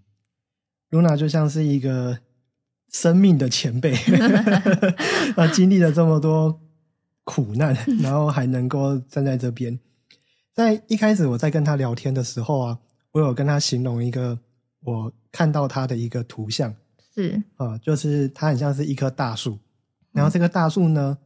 [0.91, 2.19] ，Luna 就像是一个
[2.91, 3.93] 生命的前辈，
[5.37, 6.59] 啊，经历了这么多
[7.23, 9.79] 苦难，然后还能够站在这边。
[10.59, 12.77] 在一开始我在跟他聊天的时候啊，
[13.13, 14.37] 我有跟他形容一个
[14.83, 16.75] 我看到他的一个图像。
[17.15, 19.57] 是，啊，就是他很像是一棵大树，
[20.11, 21.17] 然后这棵大树呢，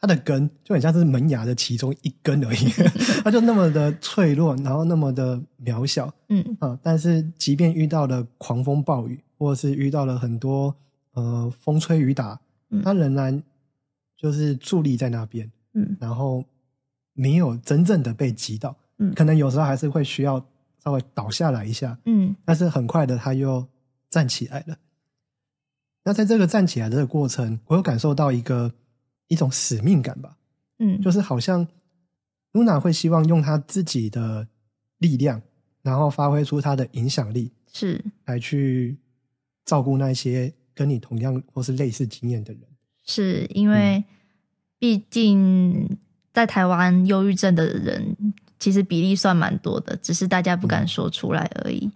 [0.00, 2.70] 它的根就很像是门牙的其中一根而已，
[3.22, 6.56] 它就那么的脆弱，然后那么的渺小，嗯。
[6.58, 10.74] 啊，但是即便遇到了狂风暴雨，或者是遇到了很多
[11.12, 12.80] 呃风吹雨打，嗯。
[12.82, 13.42] 它仍然
[14.16, 15.94] 就是伫立在那边，嗯。
[16.00, 16.42] 然后
[17.12, 19.14] 没有真正的被击倒，嗯。
[19.14, 20.44] 可能有时候还是会需要
[20.82, 22.34] 稍微倒下来一下，嗯。
[22.44, 23.66] 但是很快的他又
[24.10, 24.78] 站起来了。
[26.04, 28.72] 那在这个站起来的这个过程，我有感受到一个
[29.28, 30.36] 一种使命感吧，
[30.78, 31.66] 嗯，就是好像
[32.52, 34.48] Luna 会希望用他自己的
[34.98, 35.40] 力量，
[35.82, 38.04] 然后发挥出他的影响力，是。
[38.24, 38.98] 来去
[39.64, 42.62] 照顾那些跟你同样或是类似经验的人。
[43.04, 44.02] 是因为
[44.78, 45.98] 毕竟
[46.32, 48.16] 在台湾忧郁症的人
[48.58, 51.90] 其实比例算蛮多的，只是大家不敢说出来而已。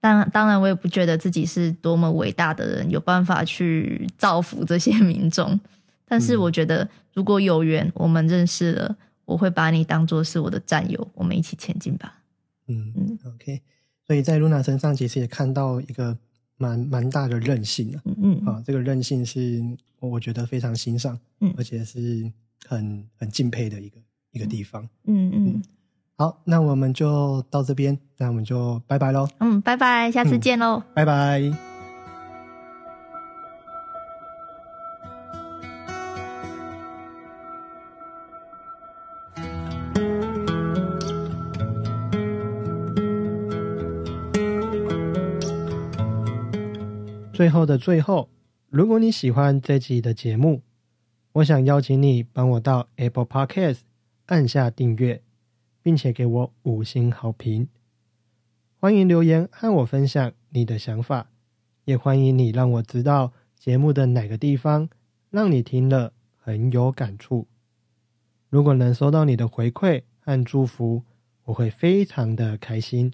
[0.00, 5.58] 当当然，我也不觉得自己是多么伟大的人，有办法去造福这些民众。
[6.06, 12.18] 但是，我觉得如果有缘，我们认识了，我会把你当做是我的战友，我们一起前进吧。
[12.66, 13.60] 嗯嗯，OK。
[14.06, 16.16] 所以在露娜身上，其实也看到一个
[16.56, 18.02] 蛮蛮大的韧性啊。
[18.06, 19.62] 嗯嗯啊，这个韧性是
[20.00, 22.32] 我觉得非常欣赏，嗯而且是
[22.66, 24.00] 很很敬佩的一个
[24.32, 24.88] 一个地方。
[25.04, 25.62] 嗯嗯
[26.16, 30.82] 好，那我们就到这边，那我们就拜拜喽，嗯，拜拜，下次嗯见喽。
[30.92, 31.40] 拜拜。
[47.32, 48.28] 最后的最后，
[48.68, 50.60] 如果你喜欢这集的节目，
[51.32, 53.80] 我想邀请你帮我到 Apple Podcast
[54.26, 55.22] 按下订阅，
[55.80, 57.68] 并且给我五星好评。
[58.78, 61.30] 欢迎留言和我分享你的想法，
[61.84, 64.88] 也欢迎你让我知道节目的哪个地方
[65.30, 67.46] 让你听了很有感触。
[68.48, 71.04] 如果能收到你的回馈和祝福，
[71.44, 73.12] 我会非常的开心。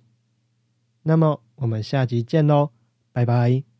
[1.02, 2.70] 那么我们下集见喽，
[3.12, 3.75] 拜拜。